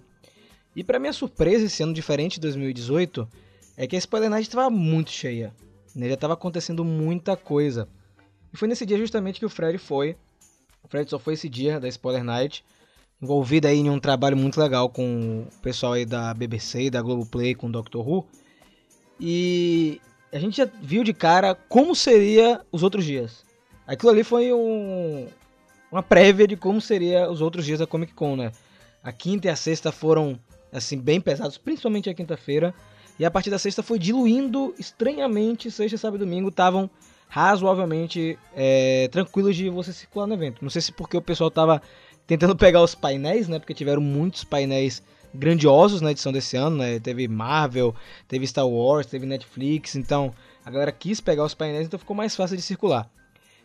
[0.74, 3.26] E para minha surpresa, esse ano diferente de 2018,
[3.76, 5.54] é que a Spoiler Night estava muito cheia.
[5.94, 6.08] Né?
[6.08, 7.88] Já estava acontecendo muita coisa.
[8.52, 10.16] E foi nesse dia justamente que o Fred foi
[10.86, 12.64] o Fred só foi esse dia da Spoiler Night,
[13.20, 17.56] envolvido aí em um trabalho muito legal com o pessoal aí da BBC da Globoplay
[17.56, 18.24] com o Doctor Who.
[19.18, 20.00] E
[20.32, 23.44] a gente já viu de cara como seria os outros dias.
[23.84, 25.26] Aquilo ali foi um,
[25.90, 28.52] uma prévia de como seria os outros dias da Comic Con, né?
[29.02, 30.38] A quinta e a sexta foram
[30.72, 32.72] assim bem pesados, principalmente a quinta-feira.
[33.18, 35.70] E a partir da sexta foi diluindo estranhamente.
[35.70, 36.88] Sexta, sábado e domingo estavam
[37.28, 40.62] razoavelmente é, tranquilos de você circular no evento.
[40.62, 41.82] Não sei se porque o pessoal tava
[42.26, 43.58] tentando pegar os painéis, né?
[43.58, 45.02] Porque tiveram muitos painéis
[45.34, 46.98] grandiosos na edição desse ano, né?
[46.98, 47.94] Teve Marvel,
[48.26, 50.32] teve Star Wars, teve Netflix, então
[50.64, 53.08] a galera quis pegar os painéis, então ficou mais fácil de circular.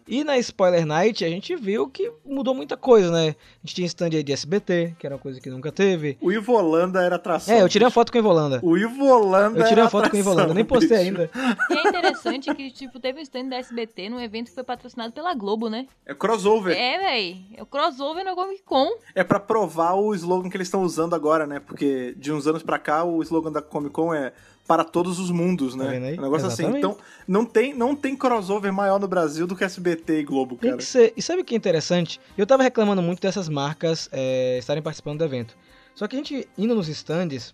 [0.07, 3.35] E na Spoiler Night a gente viu que mudou muita coisa, né?
[3.63, 6.17] A gente tinha stand aí de SBT, que era uma coisa que nunca teve.
[6.21, 7.53] O Ivo Holanda era atração.
[7.53, 8.59] É, eu tirei uma foto com a Evolanda.
[8.63, 11.01] O Ivo Holanda Eu tirei uma foto com a atração, Evolanda, nem postei bicho.
[11.09, 11.29] ainda.
[11.69, 15.13] E é interessante que, tipo, teve um stand da SBT num evento que foi patrocinado
[15.13, 15.87] pela Globo, né?
[16.05, 16.75] É crossover.
[16.77, 17.45] É, véi.
[17.55, 18.87] É o crossover no Comic Con.
[19.15, 21.59] É pra provar o slogan que eles estão usando agora, né?
[21.59, 24.33] Porque de uns anos pra cá o slogan da Comic Con é
[24.71, 25.97] para todos os mundos, Tá né?
[25.97, 26.17] aí?
[26.17, 26.63] um negócio assim.
[26.63, 26.77] Exatamente.
[26.77, 26.97] Então,
[27.27, 30.77] não tem, não tem crossover maior no Brasil do que SBT e Globo, Tem cara.
[30.77, 31.11] que ser.
[31.17, 32.21] E sabe o que é interessante?
[32.37, 35.57] Eu tava reclamando muito dessas marcas é, estarem participando do evento.
[35.93, 37.53] Só que a gente, indo nos stands,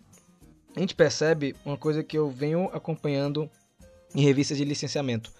[0.75, 3.49] a gente percebe uma coisa que eu venho acompanhando
[4.13, 5.31] em revistas de licenciamento.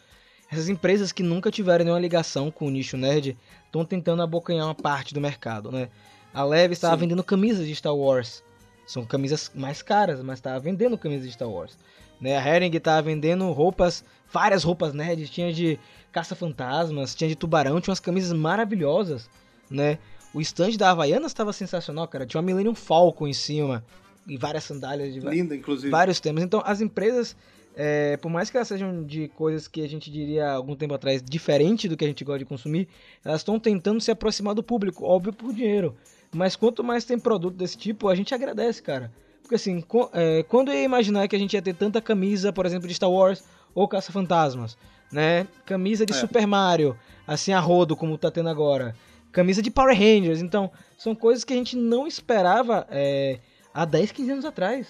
[0.51, 4.73] Essas empresas que nunca tiveram nenhuma ligação com o nicho nerd estão tentando abocanhar uma
[4.73, 5.89] parte do mercado, né?
[6.33, 8.43] A Leve estava vendendo camisas de Star Wars.
[8.87, 11.77] São camisas mais caras, mas estava vendendo camisas de Star Wars.
[12.19, 12.37] Né?
[12.37, 15.29] A Hering estava vendendo roupas, várias roupas nerds.
[15.29, 15.77] Tinha de
[16.11, 19.29] caça-fantasmas, tinha de tubarão, tinha umas camisas maravilhosas,
[19.69, 19.99] né?
[20.33, 22.25] O stand da Havaianas estava sensacional, cara.
[22.25, 23.83] Tinha uma Millennium Falcon em cima
[24.27, 25.89] e várias sandálias de Linda, inclusive.
[25.89, 26.43] vários temas.
[26.43, 27.35] Então, as empresas,
[27.75, 31.21] é, por mais que elas sejam de coisas que a gente diria algum tempo atrás
[31.21, 32.87] diferente do que a gente gosta de consumir,
[33.23, 35.95] elas estão tentando se aproximar do público, óbvio por dinheiro.
[36.33, 39.11] Mas quanto mais tem produto desse tipo, a gente agradece, cara.
[39.41, 42.65] Porque assim, é, quando eu ia imaginar que a gente ia ter tanta camisa, por
[42.65, 44.77] exemplo, de Star Wars ou Caça-Fantasmas,
[45.11, 45.47] né?
[45.65, 46.15] Camisa de É.
[46.15, 48.93] Super Mario, assim a rodo, como tá tendo agora.
[49.31, 50.41] Camisa de Power Rangers.
[50.41, 53.39] Então, são coisas que a gente não esperava é,
[53.73, 54.87] há 10, 15 anos atrás.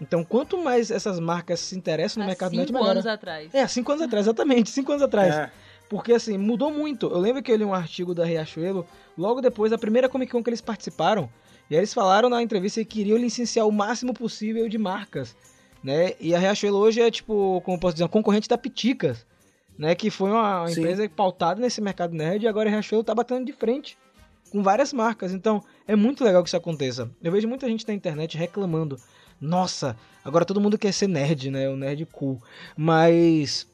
[0.00, 2.90] Então, quanto mais essas marcas se interessam no Há mercado net, cinco melhor.
[2.92, 3.54] anos atrás.
[3.54, 5.34] É, há 5 anos atrás, exatamente, 5 anos atrás.
[5.34, 5.50] É.
[5.88, 7.06] Porque assim, mudou muito.
[7.06, 10.42] Eu lembro que eu li um artigo da Riachuelo logo depois da primeira Comic Con
[10.42, 11.30] que eles participaram.
[11.70, 15.36] E aí eles falaram na entrevista que queriam licenciar o máximo possível de marcas
[15.86, 16.14] né?
[16.18, 19.24] E a Riachuelo hoje é tipo, como eu posso dizer, uma concorrente da Piticas,
[19.78, 19.94] né?
[19.94, 20.80] Que foi uma uma Sim.
[20.80, 23.96] empresa pautada nesse mercado nerd e agora a Riachuelo tá batendo de frente
[24.50, 25.32] com várias marcas.
[25.32, 27.08] Então, é muito legal que isso aconteça.
[27.22, 28.96] Eu vejo muita gente na internet reclamando.
[29.40, 31.68] Nossa, agora todo mundo quer ser nerd, né?
[31.68, 32.42] O nerd cool.
[32.76, 33.64] Mas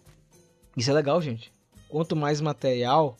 [0.76, 1.50] isso é legal, gente.
[1.92, 3.18] Quanto mais material,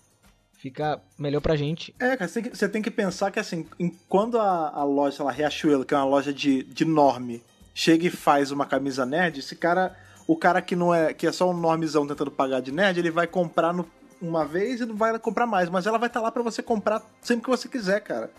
[0.55, 1.95] fica melhor pra gente.
[2.01, 4.83] É, cara, você tem que, você tem que pensar que assim, em- quando a, a
[4.83, 7.43] loja, sei lá, Riachuelo, que é uma loja de, de norme,
[7.75, 9.95] chega e faz uma camisa nerd, esse cara,
[10.27, 13.11] o cara que não é, que é só um normezão tentando pagar de nerd, ele
[13.11, 13.87] vai comprar no-
[14.23, 17.03] uma vez e não vai comprar mais, mas ela vai estar lá pra você comprar
[17.21, 18.31] sempre que você quiser, cara.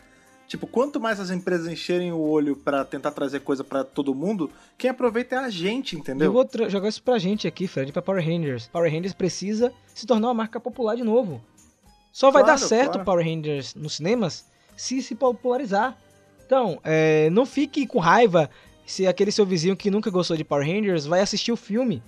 [0.48, 4.52] Tipo, quanto mais as empresas encherem o olho pra tentar trazer coisa pra todo mundo,
[4.78, 6.32] quem aproveita é a gente, Eu entendeu?
[6.32, 8.68] vou tra- jogar isso pra gente aqui, Fred, pra Power Rangers.
[8.68, 11.42] Power Rangers precisa se tornar uma marca popular de novo.
[12.12, 13.06] Só vai Claro, dar certo claro.
[13.06, 14.46] Power Rangers nos cinemas
[14.78, 15.98] se se popularizar.
[16.46, 18.50] Então, é, não fique com raiva
[18.86, 22.04] se aquele seu vizinho que nunca gostou de Power Rangers vai assistir o filme.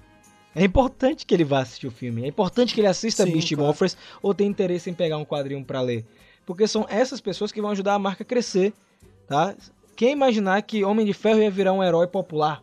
[0.53, 2.23] É importante que ele vá assistir o filme.
[2.23, 3.63] É importante que ele assista Sim, Beast claro.
[3.63, 6.05] Morphers ou tenha interesse em pegar um quadrinho pra ler.
[6.45, 8.73] Porque são essas pessoas que vão ajudar a marca a crescer,
[9.27, 9.55] tá?
[9.95, 12.61] Quem imaginar que Homem de Ferro ia virar um herói popular,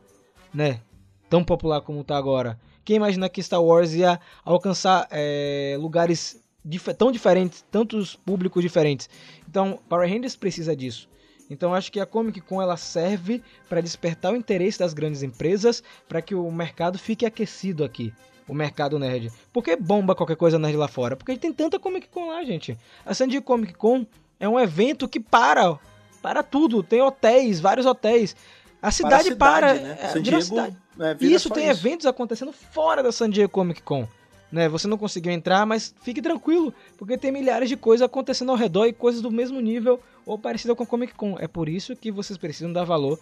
[0.52, 0.80] né?
[1.28, 2.58] Tão popular como tá agora.
[2.84, 9.08] Quem imaginar que Star Wars ia alcançar é, lugares dif- tão diferentes, tantos públicos diferentes.
[9.48, 11.08] Então, Power Rangers precisa disso.
[11.48, 15.82] Então, acho que a Comic Con ela serve para despertar o interesse das grandes empresas,
[16.08, 18.12] para que o mercado fique aquecido aqui,
[18.48, 19.30] o mercado nerd.
[19.52, 21.16] Por que bomba qualquer coisa nerd lá fora?
[21.16, 22.76] Porque tem tanta Comic Con lá, gente.
[23.04, 24.06] A San Diego Comic Con
[24.38, 25.78] é um evento que para,
[26.20, 26.82] para tudo.
[26.82, 28.34] Tem hotéis, vários hotéis.
[28.80, 29.74] A cidade para.
[29.74, 29.98] né?
[30.00, 30.76] é, San Diego, cidade.
[30.98, 34.08] é, Isso tem eventos acontecendo fora da San Diego Comic Con.
[34.50, 34.68] Né?
[34.68, 38.86] Você não conseguiu entrar, mas fique tranquilo, porque tem milhares de coisas acontecendo ao redor
[38.86, 41.36] e coisas do mesmo nível ou parecidas com a Comic Con.
[41.38, 43.18] É por isso que vocês precisam dar valor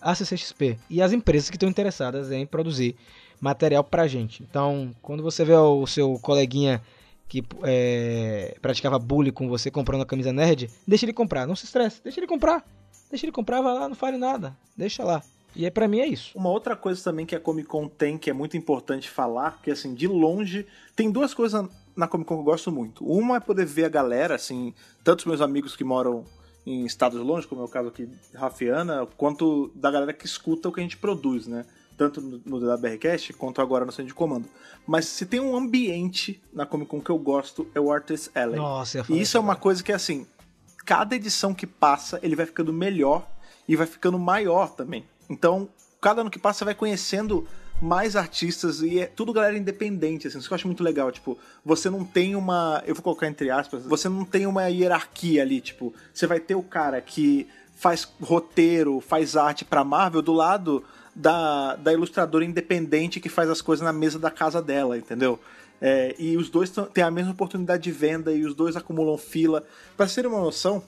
[0.00, 2.96] à CCXP e às empresas que estão interessadas em produzir
[3.42, 4.44] material pra gente.
[4.48, 6.80] Então, quando você vê o seu coleguinha
[7.28, 11.64] que é, praticava bullying com você comprando a camisa nerd, deixa ele comprar, não se
[11.64, 12.64] estresse, deixa ele comprar.
[13.10, 15.22] Deixa ele comprar, vai lá, não fale nada, deixa lá.
[15.56, 16.38] E aí, pra mim é isso.
[16.38, 19.70] Uma outra coisa também que a Comic Con tem, que é muito importante falar, que
[19.70, 20.64] assim, de longe,
[20.94, 21.66] tem duas coisas
[21.96, 23.04] na Comic Con que eu gosto muito.
[23.04, 24.72] Uma é poder ver a galera, assim,
[25.02, 26.24] tantos meus amigos que moram
[26.64, 30.68] em estados longe, como é o caso aqui de Rafiana, quanto da galera que escuta
[30.68, 31.66] o que a gente produz, né?
[32.10, 34.48] Tanto no, BRCast quanto agora no Centro de Comando.
[34.86, 38.56] Mas se tem um ambiente na Comic Con que eu gosto, é o Artist Alley.
[38.56, 40.26] Nossa, eu E isso é uma coisa que, assim,
[40.84, 43.28] cada edição que passa, ele vai ficando melhor
[43.68, 45.04] e vai ficando maior também.
[45.30, 45.68] Então,
[46.00, 47.46] cada ano que passa, você vai conhecendo
[47.80, 51.10] mais artistas e é tudo galera independente, assim, isso que eu acho muito legal.
[51.10, 52.82] Tipo, você não tem uma.
[52.86, 56.54] Eu vou colocar entre aspas, você não tem uma hierarquia ali, tipo, você vai ter
[56.54, 60.84] o cara que faz roteiro, faz arte pra Marvel do lado
[61.14, 65.38] da, da ilustradora independente que faz as coisas na mesa da casa dela, entendeu?
[65.80, 69.64] É, e os dois têm a mesma oportunidade de venda e os dois acumulam fila.
[69.96, 70.82] Vocês terem uma noção,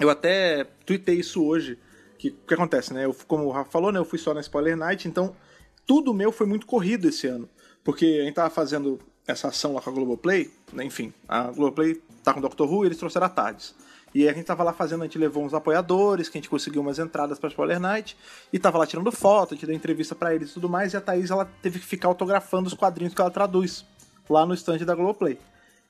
[0.00, 1.78] eu até tuitei isso hoje.
[2.18, 3.04] Que o que acontece, né?
[3.04, 3.98] Eu, como o Rafa falou, né?
[3.98, 5.34] Eu fui só na Spoiler Night, então
[5.84, 7.48] tudo meu foi muito corrido esse ano.
[7.82, 10.84] Porque a gente tava fazendo essa ação lá com a Globoplay, né?
[10.84, 12.62] enfim, a Globoplay tá com o Dr.
[12.62, 13.74] Who e eles trouxeram a Tardes.
[14.14, 16.82] E a gente tava lá fazendo, a gente levou uns apoiadores, que a gente conseguiu
[16.82, 18.16] umas entradas pra Spoiler Night,
[18.52, 20.96] e tava lá tirando foto, a gente deu entrevista pra eles e tudo mais, e
[20.96, 23.84] a Thaís ela teve que ficar autografando os quadrinhos que ela traduz
[24.28, 25.38] lá no stand da Globoplay.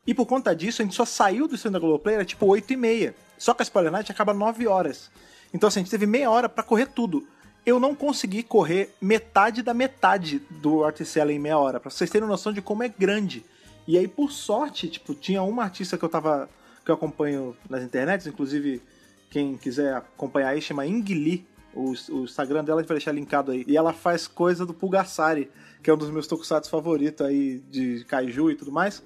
[0.06, 2.72] E por conta disso, a gente só saiu do stand da Globoplay, era tipo 8
[2.72, 3.14] e meia.
[3.38, 5.10] Só que a Spoiler Night acaba 9 horas.
[5.52, 7.26] Então assim, a gente teve meia hora pra correr tudo.
[7.64, 12.26] Eu não consegui correr metade da metade do Articella em meia hora, pra vocês terem
[12.26, 13.44] noção de como é grande.
[13.86, 16.48] E aí, por sorte, tipo, tinha uma artista que eu tava.
[16.84, 18.82] Que eu acompanho nas internets, inclusive
[19.30, 21.46] quem quiser acompanhar aí, chama Ing Lee.
[21.74, 23.64] O, o Instagram dela a gente vai deixar linkado aí.
[23.66, 25.50] E ela faz coisa do Pulgasari,
[25.82, 29.02] que é um dos meus tokusatsu favoritos aí, de kaiju e tudo mais.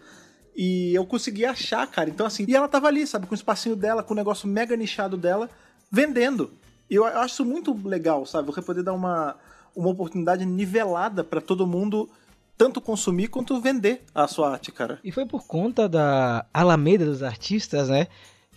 [0.56, 2.10] E eu consegui achar, cara.
[2.10, 4.74] Então, assim, e ela tava ali, sabe, com o espacinho dela, com o negócio mega
[4.76, 5.48] nichado dela,
[5.90, 6.50] vendendo.
[6.90, 8.46] E eu acho isso muito legal, sabe?
[8.46, 9.36] Você poder dar uma,
[9.74, 12.08] uma oportunidade nivelada pra todo mundo
[12.56, 14.98] tanto consumir quanto vender a sua arte, cara.
[15.04, 18.06] E foi por conta da Alameda dos Artistas, né?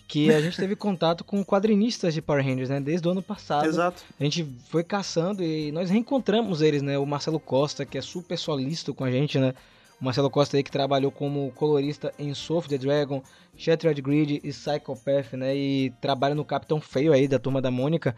[0.07, 2.79] Que a gente teve contato com quadrinistas de Power Rangers, né?
[2.79, 3.67] Desde o ano passado.
[3.67, 4.03] Exato.
[4.19, 6.97] A gente foi caçando e nós reencontramos eles, né?
[6.97, 9.53] O Marcelo Costa, que é super solícito com a gente, né?
[10.01, 13.21] O Marcelo Costa aí que trabalhou como colorista em Soul of the Dragon,
[13.55, 15.55] Shattered Grid e Psychopath, né?
[15.55, 18.15] E trabalha no Capitão Feio aí, da Turma da Mônica.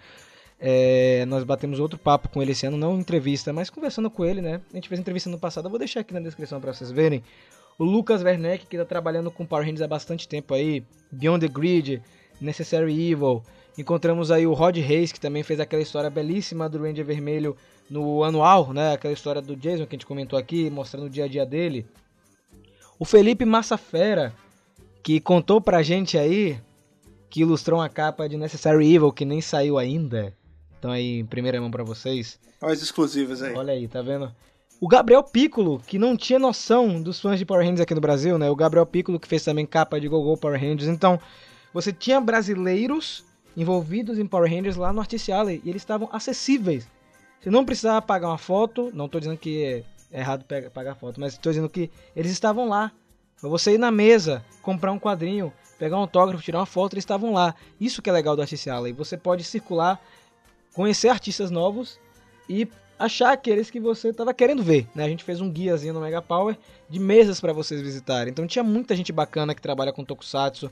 [0.64, 4.41] É, nós batemos outro papo com ele esse ano, não entrevista, mas conversando com ele,
[4.41, 4.62] né?
[4.72, 7.24] A gente fez entrevista no passado, eu vou deixar aqui na descrição para vocês verem.
[7.80, 11.51] O Lucas Werneck, que tá trabalhando com Power Rangers há bastante tempo aí, Beyond the
[11.51, 12.01] Grid,
[12.39, 13.41] Necessary Evil.
[13.76, 17.57] Encontramos aí o Rod Reis, que também fez aquela história belíssima do Ranger Vermelho
[17.89, 18.93] no anual, né?
[18.93, 21.88] Aquela história do Jason que a gente comentou aqui, mostrando o dia a dia dele.
[22.99, 24.32] O Felipe Massafera,
[25.01, 26.59] que contou pra gente aí,
[27.32, 30.32] que ilustrou uma capa de Necessary Evil que nem saiu ainda.
[30.82, 32.39] Então aí em primeira mão pra vocês.
[32.59, 33.53] Olha as exclusivas aí.
[33.53, 34.34] Olha aí, tá vendo?
[34.79, 38.39] O Gabriel Piccolo, que não tinha noção dos fãs de Power Rangers aqui no Brasil,
[38.39, 38.49] né?
[38.49, 40.88] O Gabriel Piccolo que fez também capa de Gogol Power Rangers.
[40.88, 41.19] Então,
[41.71, 43.23] você tinha brasileiros
[43.55, 46.88] envolvidos em Power Rangers lá no Artist Alley e eles estavam acessíveis.
[47.39, 51.38] Você não precisava pagar uma foto, não tô dizendo que é errado pagar foto, mas
[51.38, 52.91] tô dizendo que eles estavam lá.
[53.39, 57.03] Pra você ir na mesa, comprar um quadrinho, pegar um autógrafo, tirar uma foto, eles
[57.03, 57.53] estavam lá.
[57.79, 58.93] Isso que é legal do Artist Alley.
[58.93, 60.01] Você pode circular,
[60.74, 61.99] conhecer artistas novos
[62.47, 62.67] e
[62.97, 64.88] achar aqueles que você estava querendo ver.
[64.93, 65.03] Né?
[65.03, 66.57] A gente fez um guiazinho no Mega Power
[66.89, 68.32] de mesas para vocês visitarem.
[68.32, 70.72] Então tinha muita gente bacana que trabalha com Tokusatsu,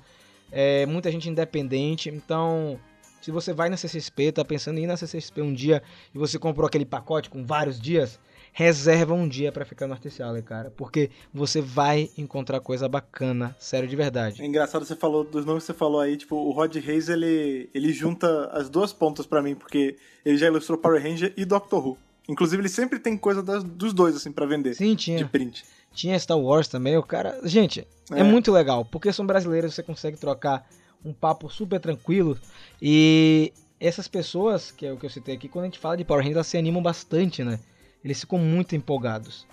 [0.52, 2.10] é, muita gente independente.
[2.10, 2.80] Então,
[3.22, 5.82] se você vai na CCXP, tá pensando em ir na CCXP um dia
[6.14, 8.20] e você comprou aquele pacote com vários dias,
[8.54, 13.88] reserva um dia para ficar no Alley, cara, porque você vai encontrar coisa bacana, sério
[13.88, 14.42] de verdade.
[14.42, 17.70] É engraçado você falou dos nomes que você falou aí, tipo, o Rod Reis ele,
[17.74, 21.86] ele junta as duas pontas pra mim, porque ele já ilustrou Power Ranger e Doctor
[21.88, 21.98] Who.
[22.28, 24.76] Inclusive, ele sempre tem coisa das- dos dois, assim, pra vender.
[24.76, 25.28] Sim, De tinha.
[25.28, 25.66] print.
[25.92, 27.40] Tinha Star Wars também, o cara.
[27.44, 28.24] Gente, é, É.
[28.24, 30.64] muito legal, porque são brasileiros, você consegue trocar
[31.04, 32.38] um papo super tranquilo.
[32.82, 36.06] E essas pessoas, que é o que eu citei aqui, quando a gente fala de
[36.06, 37.60] Power Rangers, elas se animam bastante, né?
[38.04, 39.48] Eles ficam muito empolgados.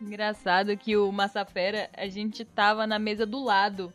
[0.00, 3.92] Engraçado que o Massafera, a gente tava na mesa do lado,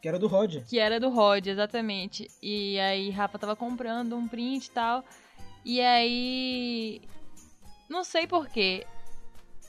[0.00, 0.62] Que era do Rod.
[0.68, 2.28] que era do Rod, exatamente.
[2.40, 5.04] E aí Rafa tava comprando um print e tal.
[5.64, 7.00] E aí.
[7.88, 8.86] Não sei porquê.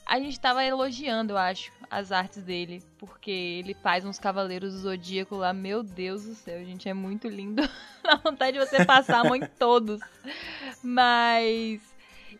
[0.06, 2.82] A gente tava elogiando, eu acho, as artes dele.
[2.98, 5.52] Porque ele faz uns Cavaleiros do Zodíaco lá.
[5.52, 7.62] Meu Deus do céu, gente, é muito lindo.
[8.02, 10.00] Dá vontade de você passar a mão em todos.
[10.82, 11.80] Mas.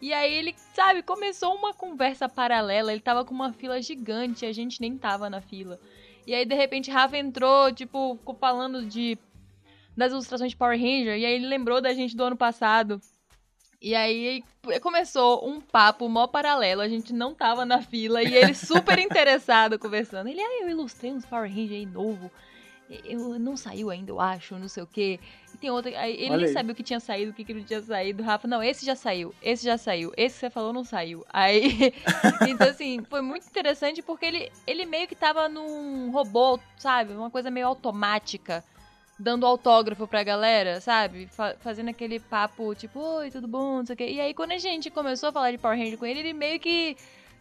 [0.04, 2.92] E aí ele, sabe, começou uma conversa paralela.
[2.92, 5.80] Ele tava com uma fila gigante, a gente nem tava na fila.
[6.26, 9.16] E aí, de repente, Rafa entrou, tipo, ficou falando de
[9.96, 11.16] das ilustrações de Power Ranger.
[11.16, 13.00] E aí ele lembrou da gente do ano passado.
[13.80, 14.44] E aí
[14.82, 16.82] começou um papo mó paralelo.
[16.82, 18.22] A gente não tava na fila.
[18.22, 20.28] E ele super interessado conversando.
[20.28, 22.30] Ele, ah, eu ilustrei uns Power Ranger aí novo.
[23.06, 25.18] Eu não saiu ainda, eu acho, não sei o quê.
[25.64, 25.90] Tem outra.
[26.06, 28.22] Ele Olha nem sabia o que tinha saído, o que, que não tinha saído.
[28.22, 31.24] Rafa, não, esse já saiu, esse já saiu, esse que você falou não saiu.
[31.32, 31.94] Aí.
[32.46, 37.14] então, assim, foi muito interessante porque ele, ele meio que tava num robô, sabe?
[37.14, 38.62] Uma coisa meio automática.
[39.18, 41.28] Dando autógrafo pra galera, sabe?
[41.28, 44.10] Fa- fazendo aquele papo, tipo, oi, tudo bom, não sei o quê.
[44.10, 46.60] E aí, quando a gente começou a falar de Power Ranger com ele, ele meio
[46.60, 46.94] que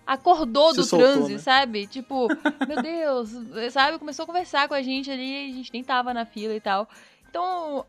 [0.08, 1.40] acordou Se do soltou, transe, né?
[1.40, 1.88] sabe?
[1.88, 2.30] Tipo,
[2.66, 3.32] meu Deus,
[3.74, 4.00] sabe?
[4.00, 6.88] Começou a conversar com a gente ali, a gente nem tava na fila e tal.
[7.30, 7.84] Então,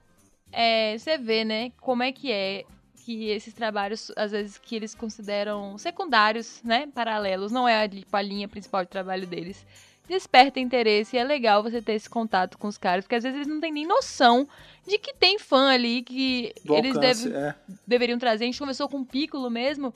[0.55, 2.65] é, você vê, né, como é que é
[3.05, 8.49] que esses trabalhos, às vezes, que eles consideram secundários, né, paralelos, não é a, linha
[8.49, 9.67] principal de trabalho deles.
[10.09, 13.37] Desperta interesse e é legal você ter esse contato com os caras, porque às vezes
[13.37, 14.47] eles não têm nem noção
[14.87, 17.55] de que tem fã ali que Do eles alcance, devem é.
[17.87, 18.45] deveriam trazer.
[18.45, 19.93] A gente conversou com o Piccolo mesmo.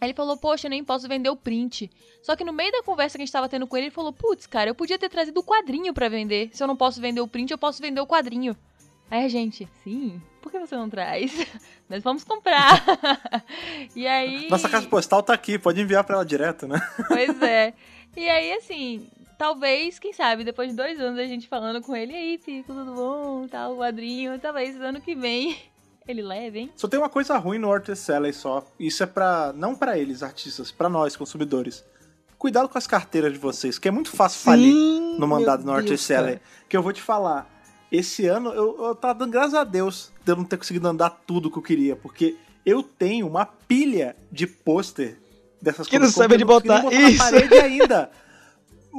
[0.00, 1.90] Aí ele falou, poxa, eu nem posso vender o print.
[2.22, 4.12] Só que no meio da conversa que a gente tava tendo com ele, ele falou,
[4.12, 6.50] putz, cara, eu podia ter trazido o quadrinho pra vender.
[6.52, 8.56] Se eu não posso vender o print, eu posso vender o quadrinho.
[9.10, 11.32] Aí a gente, sim, por que você não traz?
[11.88, 12.82] Nós vamos comprar.
[13.94, 14.48] e aí.
[14.48, 16.80] Nossa caixa postal tá aqui, pode enviar pra ela direto, né?
[17.08, 17.72] Pois é.
[18.16, 19.06] E aí, assim,
[19.38, 22.72] talvez, quem sabe, depois de dois anos a gente falando com ele, e aí, Pico,
[22.72, 23.46] tudo bom?
[23.46, 25.56] Tal, o quadrinho, talvez ano que vem
[26.08, 26.70] ele leve, hein?
[26.76, 28.64] Só tem uma coisa ruim no Artist Alley só.
[28.78, 29.52] Isso é pra.
[29.54, 31.84] não pra eles, artistas, pra nós, consumidores.
[32.38, 34.72] Cuidado com as carteiras de vocês, que é muito fácil falir
[35.18, 35.72] no mandado no.
[35.72, 36.40] Alley.
[36.68, 37.55] Que eu vou te falar.
[37.90, 41.10] Esse ano eu, eu tava dando graças a Deus de eu não ter conseguido andar
[41.26, 45.18] tudo que eu queria, porque eu tenho uma pilha de pôster
[45.62, 46.82] dessas Que não coisas sabe nem botar.
[46.82, 47.18] na Isso.
[47.18, 48.10] parede ainda.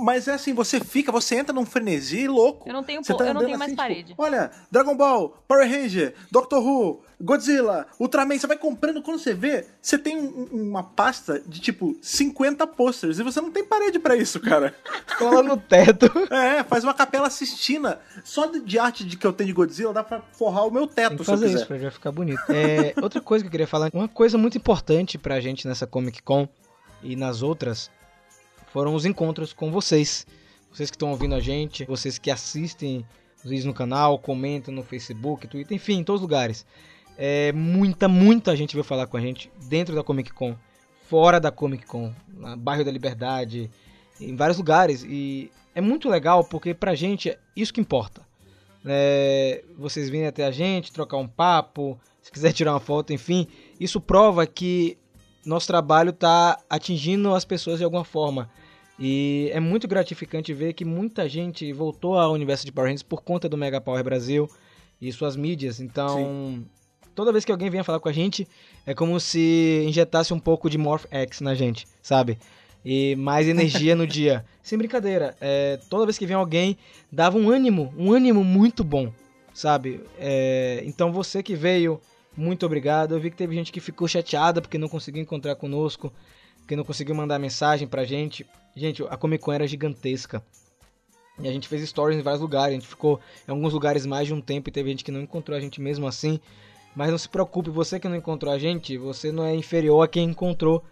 [0.04, 2.68] Mas é assim, você fica, você entra num frenesi louco.
[2.70, 4.16] Eu não tenho, tá eu não tenho mais assim, tipo, parede.
[4.18, 9.66] olha, Dragon Ball, Power Ranger, Doctor Who, Godzilla, Ultraman, você vai comprando, quando você vê,
[9.82, 13.98] você tem um- um- uma pasta de tipo 50 posters e você não tem parede
[13.98, 14.76] pra isso, cara.
[15.18, 16.06] Cola no teto.
[16.32, 18.00] É, faz uma capela Sistina.
[18.24, 20.86] Só de, de arte de que eu tenho de Godzilla dá pra forrar o meu
[20.86, 21.58] Tem teto eu fazer quiser.
[21.58, 22.40] isso pra já ficar bonito.
[22.50, 26.22] É, outra coisa que eu queria falar, uma coisa muito importante pra gente nessa Comic
[26.22, 26.48] Con
[27.02, 27.90] e nas outras
[28.72, 30.26] foram os encontros com vocês.
[30.72, 33.06] Vocês que estão ouvindo a gente, vocês que assistem
[33.44, 36.66] os vídeos no canal, comentam no Facebook, Twitter, enfim, em todos os lugares.
[37.18, 40.56] É, muita, muita gente veio falar com a gente dentro da Comic Con,
[41.10, 43.72] fora da Comic Con, na bairro da Liberdade,
[44.22, 45.04] em vários lugares.
[45.04, 48.22] E é muito legal porque pra gente é isso que importa.
[48.86, 53.48] é, vocês virem até a gente, trocar um papo, se quiser tirar uma foto, enfim.
[53.80, 54.98] Isso prova que
[55.48, 58.50] nosso trabalho está atingindo as pessoas de alguma forma.
[59.00, 63.22] E é muito gratificante ver que muita gente voltou ao universo de Power Rangers por
[63.22, 64.50] conta do Mega Power Brasil
[65.00, 65.80] e suas mídias.
[65.80, 66.66] Então,
[67.14, 68.48] toda vez que alguém vem falar com a gente,
[68.86, 72.40] é como se injetasse um pouco de Morph X na gente, sabe?
[72.84, 74.44] E mais energia no dia.
[74.64, 76.76] Sem brincadeira, é, toda vez que vem alguém,
[77.12, 79.14] dava um ânimo, um ânimo muito bom,
[79.54, 80.02] sabe?
[80.18, 82.02] É, então você que veio,
[82.38, 83.16] muito obrigado.
[83.16, 86.14] Eu vi que teve gente que ficou chateada porque não conseguiu encontrar conosco,
[86.60, 88.46] porque não conseguiu mandar mensagem pra gente.
[88.76, 90.44] Gente, a Comic Con era gigantesca.
[91.40, 92.70] E a gente fez stories em vários lugares.
[92.70, 95.22] A gente ficou em alguns lugares mais de um tempo e teve gente que não
[95.22, 96.40] encontrou a gente mesmo assim.
[96.96, 100.08] Mas não se preocupe, você que não encontrou a gente, você não é inferior a
[100.08, 100.84] quem encontrou,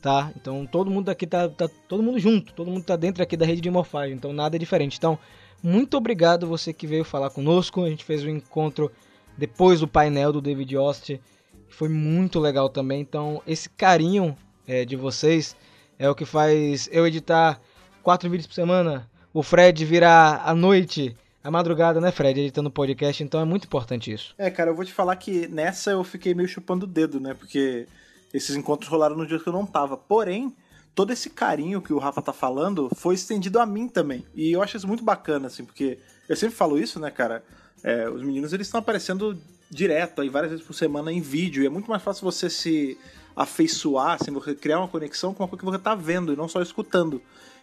[0.00, 0.32] tá?
[0.36, 3.46] Então todo mundo aqui tá, tá todo mundo junto, todo mundo tá dentro aqui da
[3.46, 4.98] rede de morfagem, então nada é diferente.
[4.98, 5.16] Então,
[5.62, 7.84] muito obrigado você que veio falar conosco.
[7.84, 8.90] A gente fez o encontro
[9.36, 11.20] depois do painel do David Ost.
[11.68, 13.00] Foi muito legal também.
[13.00, 15.56] Então, esse carinho é, de vocês
[15.98, 17.60] é o que faz eu editar
[18.02, 19.08] quatro vídeos por semana.
[19.32, 22.40] O Fred virar à noite, à madrugada, né, Fred?
[22.40, 23.22] Editando podcast.
[23.22, 24.34] Então é muito importante isso.
[24.36, 27.34] É, cara, eu vou te falar que nessa eu fiquei meio chupando o dedo, né?
[27.34, 27.86] Porque
[28.32, 29.96] esses encontros rolaram no dia que eu não tava.
[29.96, 30.54] Porém,
[30.94, 34.26] todo esse carinho que o Rafa tá falando foi estendido a mim também.
[34.34, 37.42] E eu acho isso muito bacana, assim, porque eu sempre falo isso, né, cara?
[37.82, 39.38] É, os meninos eles estão aparecendo
[39.70, 41.62] direto aí várias vezes por semana em vídeo.
[41.62, 42.98] E é muito mais fácil você se
[43.34, 46.48] afeiçoar, assim, você criar uma conexão com uma coisa que você tá vendo e não
[46.48, 47.22] só escutando.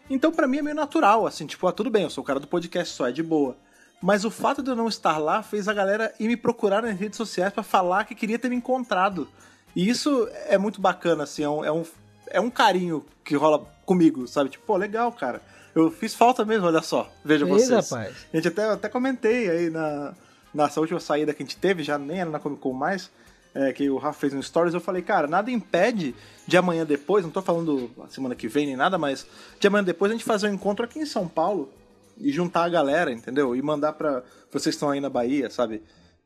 [0.09, 2.39] Então, pra mim é meio natural, assim, tipo, ah, tudo bem, eu sou o cara
[2.39, 3.55] do podcast só, é de boa.
[4.01, 6.97] Mas o fato de eu não estar lá fez a galera ir me procurar nas
[6.97, 9.27] redes sociais pra falar que queria ter me encontrado.
[9.75, 11.83] E isso é muito bacana, assim, é um, é um,
[12.27, 14.49] é um carinho que rola comigo, sabe?
[14.49, 15.41] Tipo, pô, legal, cara.
[15.75, 17.11] Eu fiz falta mesmo, olha só.
[17.23, 17.89] Veja Fez, vocês.
[17.89, 18.15] rapaz.
[18.33, 20.13] A gente até, até comentei aí na,
[20.53, 23.11] nessa última saída que a gente teve, já nem era na Comic Con mais,
[23.53, 26.15] é, que o Rafa fez no Stories, eu falei, cara, nada impede
[26.47, 29.25] de amanhã depois, não tô falando a semana que vem nem nada, mas
[29.59, 31.71] de amanhã depois a gente fazer um encontro aqui em São Paulo
[32.17, 33.55] e juntar a galera, entendeu?
[33.55, 35.81] E mandar pra vocês que estão aí na Bahia, sabe?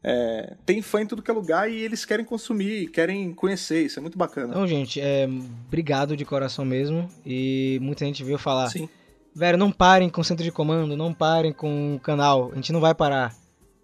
[0.05, 3.99] É, tem fã em tudo que é lugar e eles querem consumir, querem conhecer, isso
[3.99, 4.49] é muito bacana.
[4.49, 5.25] Então, gente, é,
[5.65, 7.09] obrigado de coração mesmo.
[7.25, 8.69] E muita gente veio falar.
[8.69, 8.89] Sim.
[9.35, 12.51] Velho, não parem com o centro de comando, não parem com o canal.
[12.51, 13.33] A gente não vai parar.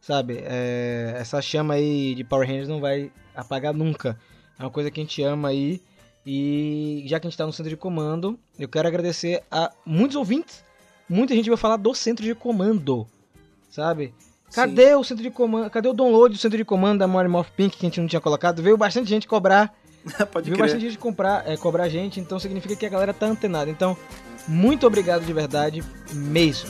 [0.02, 0.40] Sabe?
[0.44, 4.18] É, essa chama aí de Power Rangers não vai apagar nunca.
[4.58, 5.82] É uma coisa que a gente ama aí.
[6.26, 10.16] E já que a gente tá no centro de comando, eu quero agradecer a muitos
[10.16, 10.64] ouvintes.
[11.08, 13.08] Muita gente vai falar do centro de comando.
[13.70, 14.14] Sabe?
[14.54, 15.70] Cadê o centro de comando?
[15.70, 18.08] Cadê o download do centro de comando da Mori Morph Pink que a gente não
[18.08, 18.62] tinha colocado?
[18.62, 19.74] Veio bastante gente cobrar.
[20.32, 20.66] Pode Viu crer.
[20.66, 23.70] bastante gente comprar, é, cobrar a gente, então significa que a galera tá antenada.
[23.70, 23.98] Então,
[24.50, 26.70] muito obrigado de verdade mesmo.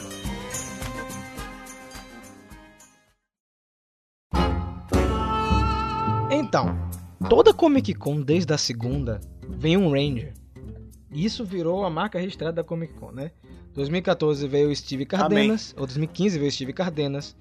[6.30, 6.76] Então,
[7.28, 10.34] toda Comic Con, desde a segunda, vem um Ranger.
[11.10, 13.32] Isso virou a marca registrada da Comic Con, né?
[13.72, 17.36] 2014 veio o Steve Cardenas, ou 2015 veio o Steve Cardenas.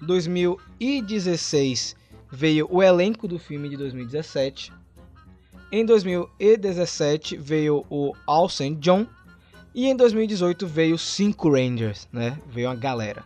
[0.00, 1.96] 2016
[2.30, 4.72] veio o elenco do filme de 2017.
[5.70, 8.76] Em 2017 veio o Al St.
[8.76, 9.06] John.
[9.74, 12.38] E em 2018 veio cinco Rangers, né?
[12.46, 13.24] Veio uma galera.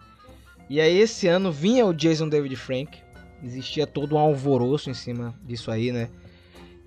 [0.71, 2.99] E aí esse ano vinha o Jason David Frank.
[3.43, 6.09] Existia todo um alvoroço em cima disso aí, né?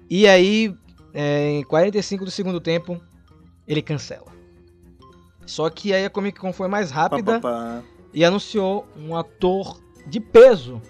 [0.10, 0.76] E aí,
[1.14, 3.00] é, em 45 do segundo tempo,
[3.68, 4.32] ele cancela.
[5.46, 7.84] Só que aí a Comic Con foi mais Pá, rápida pá, pá.
[8.14, 10.82] e anunciou um ator de peso,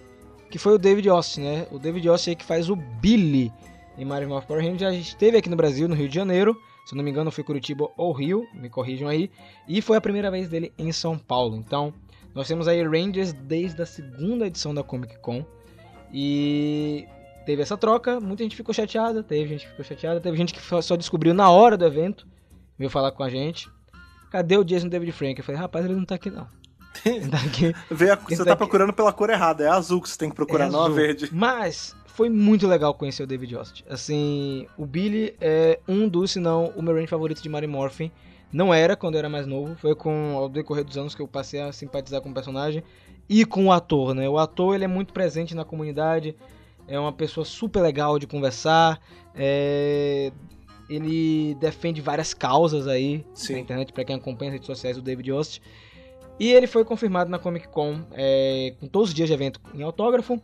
[0.50, 1.68] que foi o David Austin, né?
[1.72, 3.52] O David Austin aí que faz o Billy
[3.98, 7.04] em Mario Power Rangers, já esteve aqui no Brasil, no Rio de Janeiro, se não
[7.04, 9.30] me engano foi Curitiba ou Rio, me corrijam aí,
[9.68, 11.56] e foi a primeira vez dele em São Paulo.
[11.56, 11.94] Então,
[12.34, 15.46] nós temos aí Rangers desde a segunda edição da Comic Con,
[16.14, 17.08] e
[17.46, 20.82] teve essa troca, muita gente ficou chateada, teve gente que ficou chateada, teve gente que
[20.82, 22.28] só descobriu na hora do evento,
[22.78, 23.70] veio falar com a gente.
[24.30, 25.38] Cadê o Jason David Frank?
[25.40, 26.48] Eu falei, rapaz, ele não tá aqui não.
[27.32, 27.74] Tá aqui.
[27.90, 30.70] Você tá daqui- procurando pela cor errada, é azul que você tem que procurar, É
[30.70, 30.96] não a azul.
[30.96, 31.30] verde.
[31.32, 33.84] Mas foi muito legal conhecer o David Ost.
[33.90, 38.12] Assim, o Billy é um dos, se não o meu range favorito de Mary Morphin.
[38.52, 41.28] Não era quando eu era mais novo, foi com ao decorrer dos anos que eu
[41.28, 42.84] passei a simpatizar com o personagem
[43.30, 44.28] e com o ator, né?
[44.28, 46.36] O ator ele é muito presente na comunidade,
[46.86, 49.00] é uma pessoa super legal de conversar,
[49.34, 50.34] é,
[50.90, 53.54] ele defende várias causas aí Sim.
[53.54, 55.62] na internet para quem acompanha as redes sociais do David Ost.
[56.38, 59.82] E ele foi confirmado na Comic Con é, com todos os dias de evento em
[59.84, 60.42] autógrafo.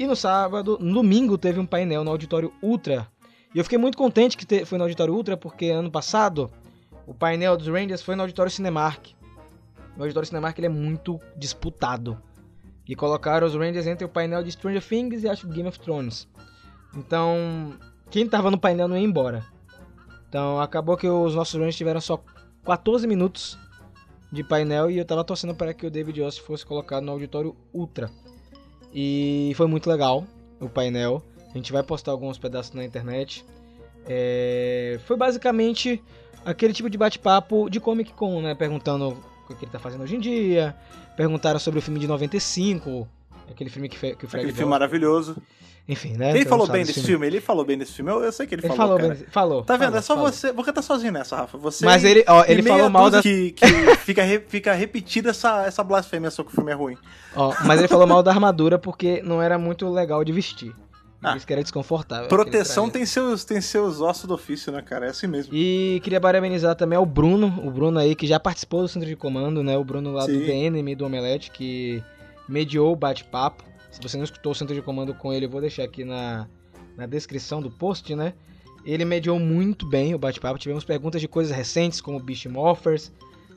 [0.00, 3.06] E no sábado, no domingo, teve um painel no Auditório Ultra.
[3.54, 6.50] E eu fiquei muito contente que foi no Auditório Ultra, porque ano passado
[7.06, 9.08] o painel dos Rangers foi no Auditório Cinemark.
[9.98, 12.16] O Auditório Cinemark ele é muito disputado.
[12.88, 16.26] E colocaram os Rangers entre o painel de Stranger Things e acho Game of Thrones.
[16.96, 17.74] Então,
[18.10, 19.44] quem tava no painel não ia embora.
[20.30, 22.24] Então, acabou que os nossos Rangers tiveram só
[22.64, 23.58] 14 minutos
[24.32, 27.54] de painel e eu tava torcendo para que o David Yost fosse colocado no auditório
[27.70, 28.10] Ultra.
[28.92, 30.24] E foi muito legal
[30.60, 31.22] o painel.
[31.52, 33.44] A gente vai postar alguns pedaços na internet.
[34.06, 36.02] É, Foi basicamente
[36.44, 38.54] aquele tipo de bate-papo de Comic Con, né?
[38.54, 39.16] Perguntando
[39.48, 40.74] o que ele tá fazendo hoje em dia.
[41.16, 43.06] Perguntaram sobre o filme de 95,
[43.52, 45.36] aquele filme que, fe- que o Fred Aquele filme maravilhoso.
[45.88, 46.30] Enfim, né?
[46.30, 47.26] Ele falou bem desse filme.
[47.26, 48.10] ele falou bem desse filme.
[48.12, 49.62] Eu, eu sei que ele, Ele falou, falou, bem, falou.
[49.64, 49.86] Tá vendo?
[49.86, 50.30] falou, é só falou.
[50.32, 50.52] você.
[50.52, 51.58] Porque tá sozinho nessa, Rafa.
[51.58, 53.20] Você Mas ele, ó, ele falou mal da.
[53.22, 53.66] que, que
[54.04, 56.96] fica, re- fica repetida essa, essa blasfêmia só que o filme é ruim.
[57.34, 60.72] Ó, mas ele falou mal da armadura porque não era muito legal de vestir.
[61.22, 61.34] Ah.
[61.34, 62.28] disse que era desconfortável.
[62.28, 65.04] Proteção tem seus, tem seus ossos do ofício, né, cara?
[65.06, 65.52] É assim mesmo.
[65.54, 69.14] E queria parabenizar também ao Bruno, o Bruno aí que já participou do centro de
[69.16, 69.76] comando, né?
[69.76, 70.46] O Bruno lá do Sim.
[70.46, 72.02] The Enemy, do Omelete, que
[72.50, 73.64] mediou o bate-papo.
[73.90, 76.48] Se você não escutou o centro de comando com ele, eu vou deixar aqui na,
[76.96, 78.34] na descrição do post, né?
[78.84, 80.58] Ele mediou muito bem o bate-papo.
[80.58, 83.12] Tivemos perguntas de coisas recentes, como Beast Morphers,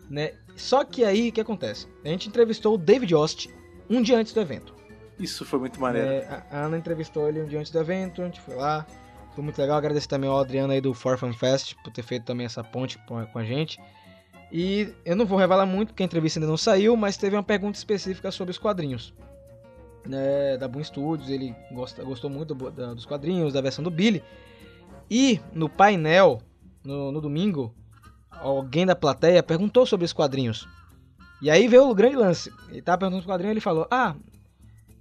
[0.09, 0.33] né?
[0.55, 1.87] Só que aí, o que acontece?
[2.03, 3.49] A gente entrevistou o David Ost
[3.89, 4.73] um dia antes do evento.
[5.19, 6.07] Isso foi muito maneiro.
[6.07, 8.85] É, a Ana entrevistou ele um dia antes do evento, a gente foi lá.
[9.33, 9.77] Foi muito legal.
[9.77, 12.99] Agradecer também ao Adriano aí do For Fun Fest por ter feito também essa ponte
[13.07, 13.79] com a gente.
[14.55, 17.41] E eu não vou revelar muito, porque a entrevista ainda não saiu, mas teve uma
[17.41, 19.11] pergunta específica sobre os quadrinhos.
[20.05, 23.89] Né, da Boom Studios, ele gosta, gostou muito do- da- dos quadrinhos, da versão do
[23.89, 24.21] Billy.
[25.09, 26.39] E no painel,
[26.83, 27.73] no, no domingo,
[28.29, 30.67] alguém da plateia perguntou sobre os quadrinhos.
[31.41, 32.51] E aí veio o grande lance.
[32.69, 34.13] Ele tava perguntando os quadrinhos e ele falou: Ah,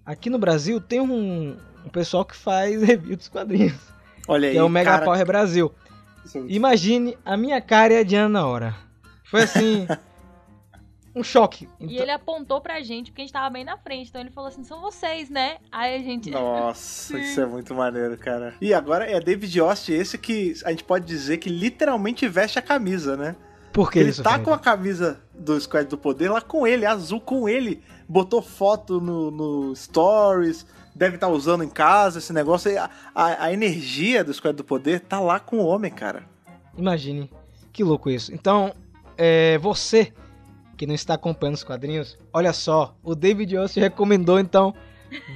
[0.07, 3.74] aqui no Brasil tem um, um pessoal que faz review dos quadrinhos,
[4.26, 4.55] Olha aí.
[4.55, 5.72] que é o Mega cara, Power Brasil.
[6.24, 8.74] isso é Imagine a minha cara e a Diana na hora.
[9.32, 9.86] Foi assim.
[11.16, 11.66] um choque.
[11.80, 14.10] E Então- ele apontou pra gente, porque a gente tava bem na frente.
[14.10, 15.56] Então ele falou assim: são vocês, né?
[15.72, 16.28] Aí a gente.
[16.30, 18.54] Nossa, isso é muito maneiro, cara.
[18.60, 22.62] E agora é David Yost esse que a gente pode dizer que literalmente veste a
[22.62, 23.34] camisa, né?
[23.72, 26.84] Por que ele isso, tá com a camisa do Squad do Poder lá com ele,
[26.84, 27.82] azul com ele.
[28.06, 32.70] Botou foto no, no Stories, deve estar usando em casa esse negócio.
[32.70, 36.22] E A, a, a energia do Squad do Poder tá lá com o homem, cara.
[36.76, 37.30] Imagine.
[37.72, 38.34] Que louco isso.
[38.34, 38.74] Então,
[39.24, 40.12] é, você
[40.76, 44.74] que não está acompanhando os quadrinhos, olha só, o David Yost recomendou, então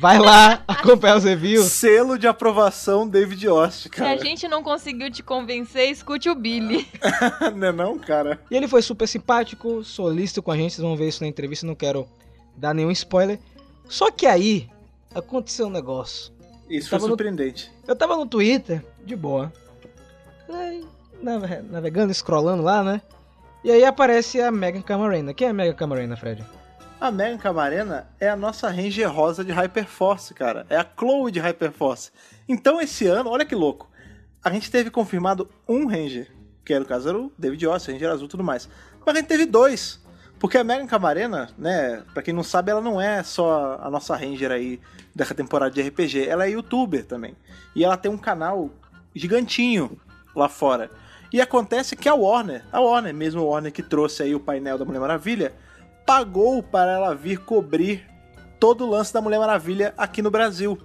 [0.00, 1.66] vai lá acompanhar os reviews.
[1.70, 4.18] Selo de aprovação David Yost, Se a cara.
[4.18, 6.88] gente não conseguiu te convencer, escute o Billy.
[7.54, 8.40] não é não, cara?
[8.50, 11.64] E ele foi super simpático, solícito com a gente, vocês vão ver isso na entrevista,
[11.64, 12.08] não quero
[12.56, 13.38] dar nenhum spoiler.
[13.88, 14.68] Só que aí
[15.14, 16.32] aconteceu um negócio.
[16.68, 17.70] Isso foi Tava no- surpreendente.
[17.86, 19.52] Eu tava no Twitter, de boa.
[21.22, 23.00] Nave- navegando, scrollando lá, né?
[23.66, 25.34] E aí aparece a Megan Camarena.
[25.34, 26.44] Quem é a Megan Camarena, Fred?
[27.00, 30.64] A Megan Camarena é a nossa Ranger rosa de Hyperforce, cara.
[30.70, 32.12] É a Chloe de Hyperforce.
[32.48, 33.90] Então, esse ano, olha que louco.
[34.40, 36.30] A gente teve confirmado um Ranger,
[36.64, 38.68] que era o caso era o David Oss, Ranger azul e tudo mais.
[39.04, 40.00] Mas a gente teve dois.
[40.38, 44.14] Porque a Megan Camarena, né, pra quem não sabe, ela não é só a nossa
[44.14, 44.80] Ranger aí
[45.12, 47.34] dessa temporada de RPG, ela é youtuber também.
[47.74, 48.70] E ela tem um canal
[49.12, 50.00] gigantinho
[50.36, 50.88] lá fora.
[51.36, 54.78] E acontece que a Warner, a Warner, mesmo a Warner que trouxe aí o painel
[54.78, 55.52] da Mulher Maravilha,
[56.06, 58.06] pagou para ela vir cobrir
[58.58, 60.78] todo o lance da Mulher Maravilha aqui no Brasil.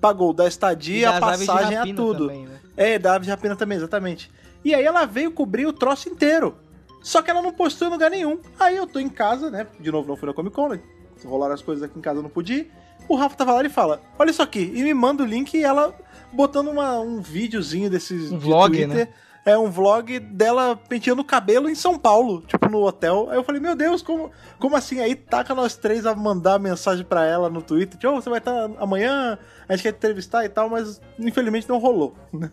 [0.00, 2.26] Pagou da estadia, a passagem, a tudo.
[2.26, 2.58] também, né?
[2.76, 4.28] É, da Aves de Rapina também, exatamente.
[4.64, 6.56] E aí ela veio cobrir o troço inteiro.
[7.00, 8.40] Só que ela não postou em lugar nenhum.
[8.58, 9.68] Aí eu tô em casa, né?
[9.78, 10.80] De novo, não fui na Comic Con, né?
[11.24, 12.72] Rolaram as coisas aqui em casa, eu não pude ir.
[13.08, 14.72] O Rafa tava lá e fala: Olha isso aqui.
[14.74, 15.96] E me manda o link e ela
[16.32, 18.32] botando uma, um videozinho desses.
[18.32, 19.06] Um de vlog, Twitter.
[19.06, 19.08] né?
[19.44, 23.28] É um vlog dela penteando o cabelo em São Paulo, tipo no hotel.
[23.28, 25.00] Aí eu falei, meu Deus, como, como assim?
[25.00, 28.38] Aí taca nós três a mandar mensagem pra ela no Twitter, tipo, "Ô, você vai
[28.38, 29.36] estar amanhã,
[29.68, 32.14] a gente quer te entrevistar e tal, mas infelizmente não rolou.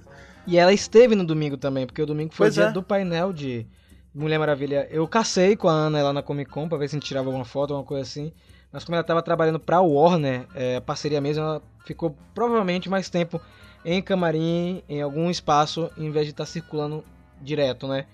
[0.47, 2.71] E ela esteve no domingo também, porque o domingo foi Pois dia é.
[2.71, 3.67] do painel de
[4.15, 4.87] Mulher Maravilha.
[4.89, 7.27] Eu cacei com a Ana lá na Comic Con pra ver se a gente tirava
[7.27, 8.33] alguma foto, alguma coisa assim.
[8.71, 13.39] Mas como ela tava trabalhando pra Warner, é, parceria mesmo, ela ficou provavelmente mais tempo
[13.85, 17.03] em camarim, em algum espaço, em vez de estar circulando
[17.41, 18.05] direto, né?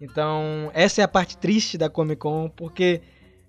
[0.00, 3.02] Então, essa é a parte triste da Comic Con, porque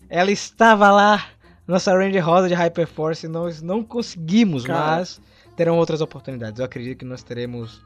[0.09, 1.25] ela estava lá,
[1.67, 4.97] nossa Ranger Rosa de Hyperforce, e nós não conseguimos, Cara.
[4.97, 5.21] mas
[5.55, 6.59] terão outras oportunidades.
[6.59, 7.81] Eu acredito que nós teremos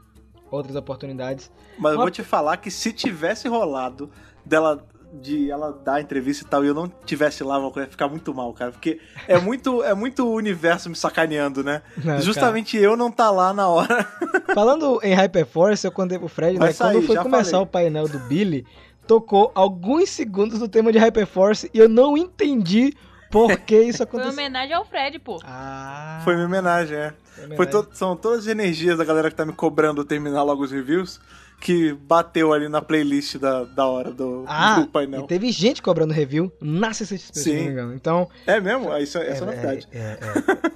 [0.50, 1.50] outras oportunidades.
[1.78, 4.10] Mas eu Uma- vou te falar que se tivesse rolado
[4.44, 7.86] dela de ela dar a entrevista e tal e eu não tivesse lá, eu ia
[7.86, 11.82] ficar muito mal, cara, porque é muito é muito o universo me sacaneando, né?
[12.04, 14.04] Não, Justamente eu não tá lá na hora.
[14.04, 14.42] cara.
[14.54, 16.72] Falando em Hyperforce, eu contei pro Fred, Vai né?
[16.74, 17.64] sair, quando foi começar falei.
[17.64, 18.66] o painel do Billy,
[19.06, 22.92] tocou alguns segundos do tema de Hyperforce e eu não entendi
[23.30, 24.32] Por que isso Foi aconteceu?
[24.32, 25.38] homenagem ao Fred, pô.
[25.44, 27.12] Ah, Foi minha homenagem, é.
[27.34, 27.82] foi Foi homenagem.
[27.82, 31.20] to- são todas as energias da galera que tá me cobrando terminar logo os reviews
[31.60, 35.24] que bateu ali na playlist da, da hora do, Ah, do painel.
[35.24, 37.94] e teve gente cobrando review na CCXP, se não me engano.
[37.94, 38.92] Então, É mesmo?
[38.92, 39.88] Ah, Isso, é- essa é, a novidade.
[39.92, 40.72] é, é, é.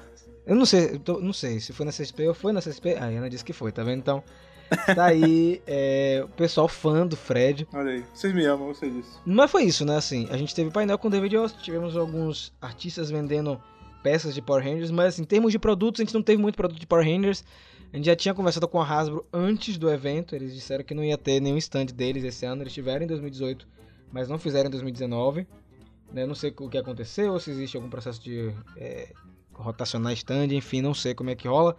[0.46, 2.96] Eu não sei, eu tô- não sei se foi na CCXP ou foi na CCXP.
[2.98, 3.98] Ah, a Ana disse que foi, tá vendo?
[3.98, 4.22] Então,
[4.94, 7.68] tá aí é, o pessoal fã do Fred.
[7.72, 8.04] Olha aí.
[8.12, 9.20] Vocês me amam, eu sei disso.
[9.24, 9.96] Mas foi isso, né?
[9.96, 13.60] Assim, a gente teve painel com o David Yost, tivemos alguns artistas vendendo
[14.02, 16.80] peças de Power Rangers, mas em termos de produtos, a gente não teve muito produto
[16.80, 17.44] de Power Rangers.
[17.92, 21.02] A gente já tinha conversado com a Hasbro antes do evento, eles disseram que não
[21.02, 23.66] ia ter nenhum stand deles esse ano, eles tiveram em 2018,
[24.12, 25.46] mas não fizeram em 2019.
[26.12, 26.24] Né?
[26.24, 29.12] Não sei o que aconteceu, se existe algum processo de é,
[29.52, 31.76] rotacionar stand, enfim, não sei como é que rola.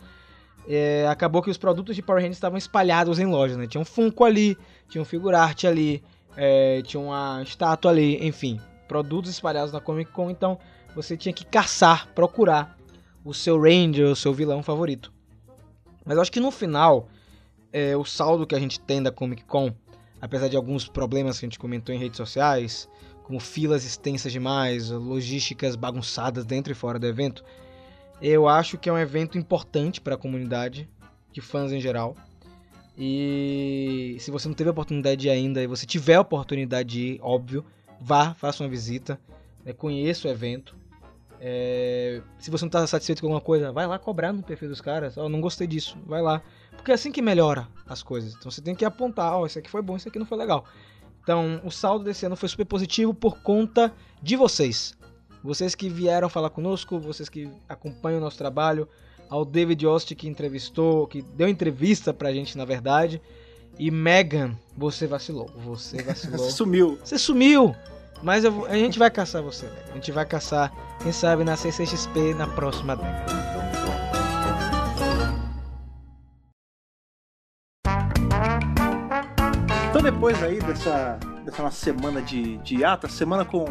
[0.67, 3.65] É, acabou que os produtos de Power Rangers estavam espalhados em lojas, né?
[3.65, 4.57] Tinha um Funko ali,
[4.89, 6.03] tinha um figurarte ali,
[6.35, 10.59] é, tinha uma estátua ali, enfim, produtos espalhados na Comic Con, então
[10.93, 12.77] você tinha que caçar, procurar
[13.23, 15.11] o seu Ranger, o seu vilão favorito.
[16.05, 17.07] Mas acho que no final,
[17.71, 19.73] é, o saldo que a gente tem da Comic Con,
[20.21, 22.89] apesar de alguns problemas que a gente comentou em redes sociais,
[23.23, 27.43] como filas extensas demais, logísticas bagunçadas dentro e fora do evento,
[28.21, 30.89] eu acho que é um evento importante para a comunidade
[31.31, 32.15] de fãs em geral.
[32.97, 37.19] E se você não teve a oportunidade ainda e você tiver a oportunidade de ir,
[37.21, 37.65] óbvio,
[37.99, 39.19] vá, faça uma visita,
[39.65, 40.75] né, conheça o evento.
[41.43, 44.79] É, se você não está satisfeito com alguma coisa, vai lá cobrar no perfil dos
[44.79, 45.17] caras.
[45.17, 46.39] Ó, não gostei disso, vai lá.
[46.69, 48.35] Porque é assim que melhora as coisas.
[48.35, 50.65] Então você tem que apontar, ó, isso aqui foi bom, isso aqui não foi legal.
[51.23, 54.95] Então o saldo desse ano foi super positivo por conta de vocês.
[55.43, 58.87] Vocês que vieram falar conosco, vocês que acompanham o nosso trabalho,
[59.27, 63.19] ao David Ost que entrevistou, que deu entrevista pra gente na verdade.
[63.79, 65.49] E Megan, você vacilou.
[65.65, 66.37] Você vacilou.
[66.37, 66.99] Você sumiu.
[67.03, 67.75] Você sumiu!
[68.23, 69.91] Mas eu a gente vai caçar você, velho.
[69.91, 73.41] A gente vai caçar, quem sabe, na CCXP na próxima década.
[79.89, 83.65] Então depois aí dessa, dessa nossa semana de, de hiato, semana com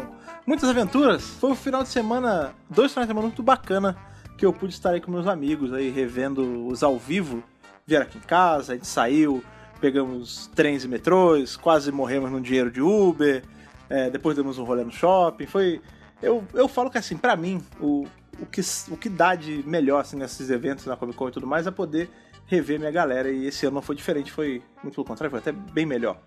[0.45, 3.97] muitas aventuras, foi um final de semana, dois finais de semana muito bacana,
[4.37, 7.43] que eu pude estar aí com meus amigos aí, revendo os ao vivo.
[7.85, 9.43] Vieram aqui em casa, a gente saiu,
[9.79, 13.43] pegamos trens e metrôs, quase morremos num dinheiro de Uber,
[13.91, 15.81] é, depois demos um rolê no shopping, foi...
[16.21, 18.05] Eu, eu falo que assim, pra mim, o,
[18.39, 21.47] o, que, o que dá de melhor assim, nesses eventos na Comic Con e tudo
[21.47, 22.09] mais é poder
[22.45, 23.29] rever minha galera.
[23.29, 26.21] E esse ano não foi diferente, foi muito pelo contrário, foi até bem melhor.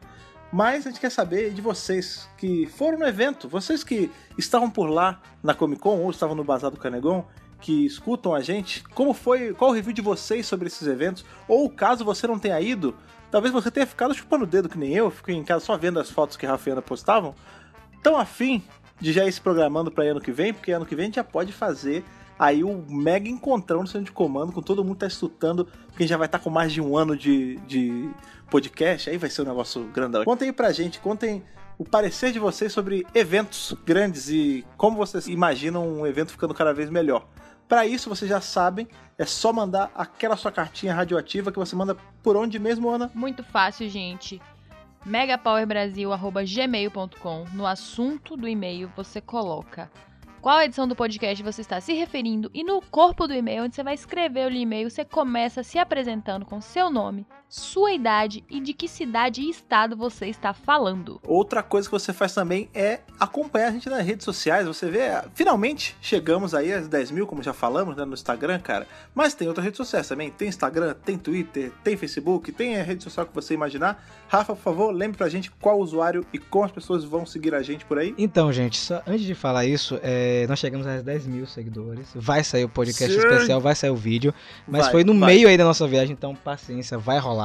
[0.53, 4.87] Mas a gente quer saber de vocês que foram no evento, vocês que estavam por
[4.87, 7.25] lá na Comic Con ou estavam no Bazar do Canegon,
[7.61, 11.25] que escutam a gente, como foi, qual o review de vocês sobre esses eventos?
[11.49, 12.95] Ou caso você não tenha ido,
[13.35, 15.99] talvez você tenha ficado chupando o dedo que nem eu, fiquei em casa só vendo
[15.99, 17.35] as fotos que Rafa e Ana postavam.
[18.01, 18.63] Tão afim
[19.01, 21.17] de já ir se programando para ano que vem, porque ano que vem a gente
[21.17, 22.05] já pode fazer
[22.39, 26.17] aí o mega encontrão no centro de comando, com todo mundo tá a gente já
[26.17, 28.09] vai estar com mais de um ano de, de
[28.49, 30.25] podcast, aí vai ser um negócio grandão.
[30.25, 31.43] Contem aí pra gente, contem
[31.77, 36.73] o parecer de vocês sobre eventos grandes e como vocês imaginam um evento ficando cada
[36.73, 37.27] vez melhor.
[37.69, 38.89] Para isso, vocês já sabem,
[39.19, 43.11] é só mandar aquela sua cartinha radioativa que você manda por onde mesmo, Ana?
[43.15, 44.41] Muito fácil, gente.
[45.05, 49.91] megapowerbrasil.gmail.com No assunto do e-mail você coloca
[50.45, 53.83] qual edição do podcast você está se referindo e no corpo do e-mail, onde você
[53.83, 58.73] vai escrever o e-mail, você começa se apresentando com seu nome, sua idade e de
[58.73, 61.21] que cidade e estado você está falando.
[61.25, 64.67] Outra coisa que você faz também é acompanhar a gente nas redes sociais.
[64.67, 65.03] Você vê,
[65.35, 68.89] finalmente chegamos aí às 10 mil, como já falamos, né, no Instagram, cara.
[69.15, 70.33] Mas tem outras redes sociais também.
[70.33, 74.05] Tem Instagram, tem Twitter, tem Facebook, tem a rede social que você imaginar.
[74.27, 77.63] Rafa, por favor, lembre pra gente qual usuário e como as pessoas vão seguir a
[77.63, 78.17] gente por aí.
[78.19, 82.09] Então, gente, só antes de falar isso, é, nós chegamos a 10 mil seguidores.
[82.17, 83.21] Vai sair o podcast Sim.
[83.21, 84.35] especial, vai sair o vídeo.
[84.67, 85.35] Mas Vai, foi no vai.
[85.35, 87.44] meio aí da nossa viagem, então paciência, vai rolar.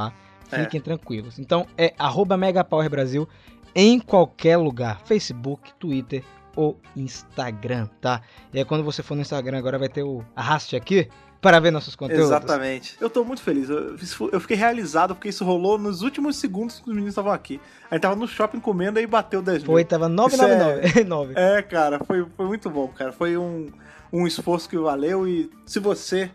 [0.50, 0.64] É.
[0.64, 1.38] Fiquem tranquilos.
[1.38, 3.28] Então é arroba Megapower Brasil
[3.74, 5.00] em qualquer lugar.
[5.04, 6.24] Facebook, Twitter
[6.56, 8.22] ou Instagram, tá?
[8.52, 11.08] E aí quando você for no Instagram agora vai ter o arraste aqui
[11.40, 12.26] para ver nossos conteúdos.
[12.26, 12.96] Exatamente.
[13.00, 13.68] Eu tô muito feliz.
[13.70, 13.96] Eu,
[14.32, 17.60] eu fiquei realizado porque isso rolou nos últimos segundos que os meninos estavam aqui.
[17.90, 19.72] A gente tava no shopping comendo e bateu 10 mil.
[19.72, 21.04] Foi, tava 999.
[21.04, 21.34] 9.
[21.40, 23.12] É, cara, foi, foi muito bom, cara.
[23.12, 23.68] Foi um,
[24.12, 26.30] um esforço que valeu e se você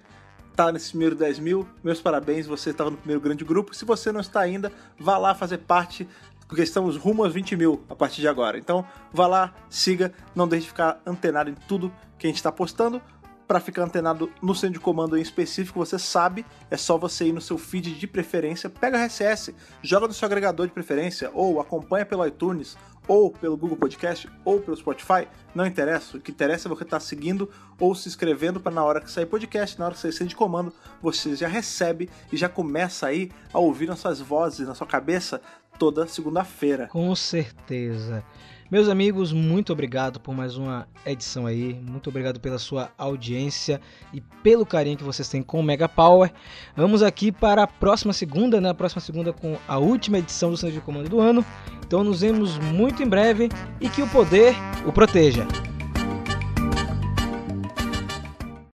[0.55, 3.75] tá nesse primeiro 10 mil, meus parabéns, você estava no primeiro grande grupo.
[3.75, 6.07] Se você não está ainda, vá lá fazer parte,
[6.47, 8.57] porque estamos rumo aos 20 mil a partir de agora.
[8.57, 12.51] Então, vá lá, siga, não deixe de ficar antenado em tudo que a gente está
[12.51, 13.01] postando.
[13.47, 17.31] Para ficar antenado no centro de comando em específico, você sabe, é só você ir
[17.31, 19.53] no seu feed de preferência, pega o RSS,
[19.83, 22.75] joga no seu agregador de preferência, ou acompanha pelo iTunes,
[23.07, 26.17] ou pelo Google Podcast ou pelo Spotify, não interessa.
[26.17, 27.49] O que interessa é você estar seguindo
[27.79, 30.73] ou se inscrevendo para na hora que sair podcast, na hora que sair de comando,
[31.01, 35.41] você já recebe e já começa aí a ouvir nossas vozes na sua cabeça
[35.77, 36.87] toda segunda-feira.
[36.87, 38.23] Com certeza.
[38.69, 41.79] Meus amigos, muito obrigado por mais uma edição aí.
[41.87, 43.79] Muito obrigado pela sua audiência
[44.11, 46.33] e pelo carinho que vocês têm com o Mega Power.
[46.75, 48.69] Vamos aqui para a próxima segunda, né?
[48.69, 51.45] A próxima segunda com a última edição do Centro de Comando do ano.
[51.85, 55.45] Então nos vemos muito em breve e que o poder o proteja.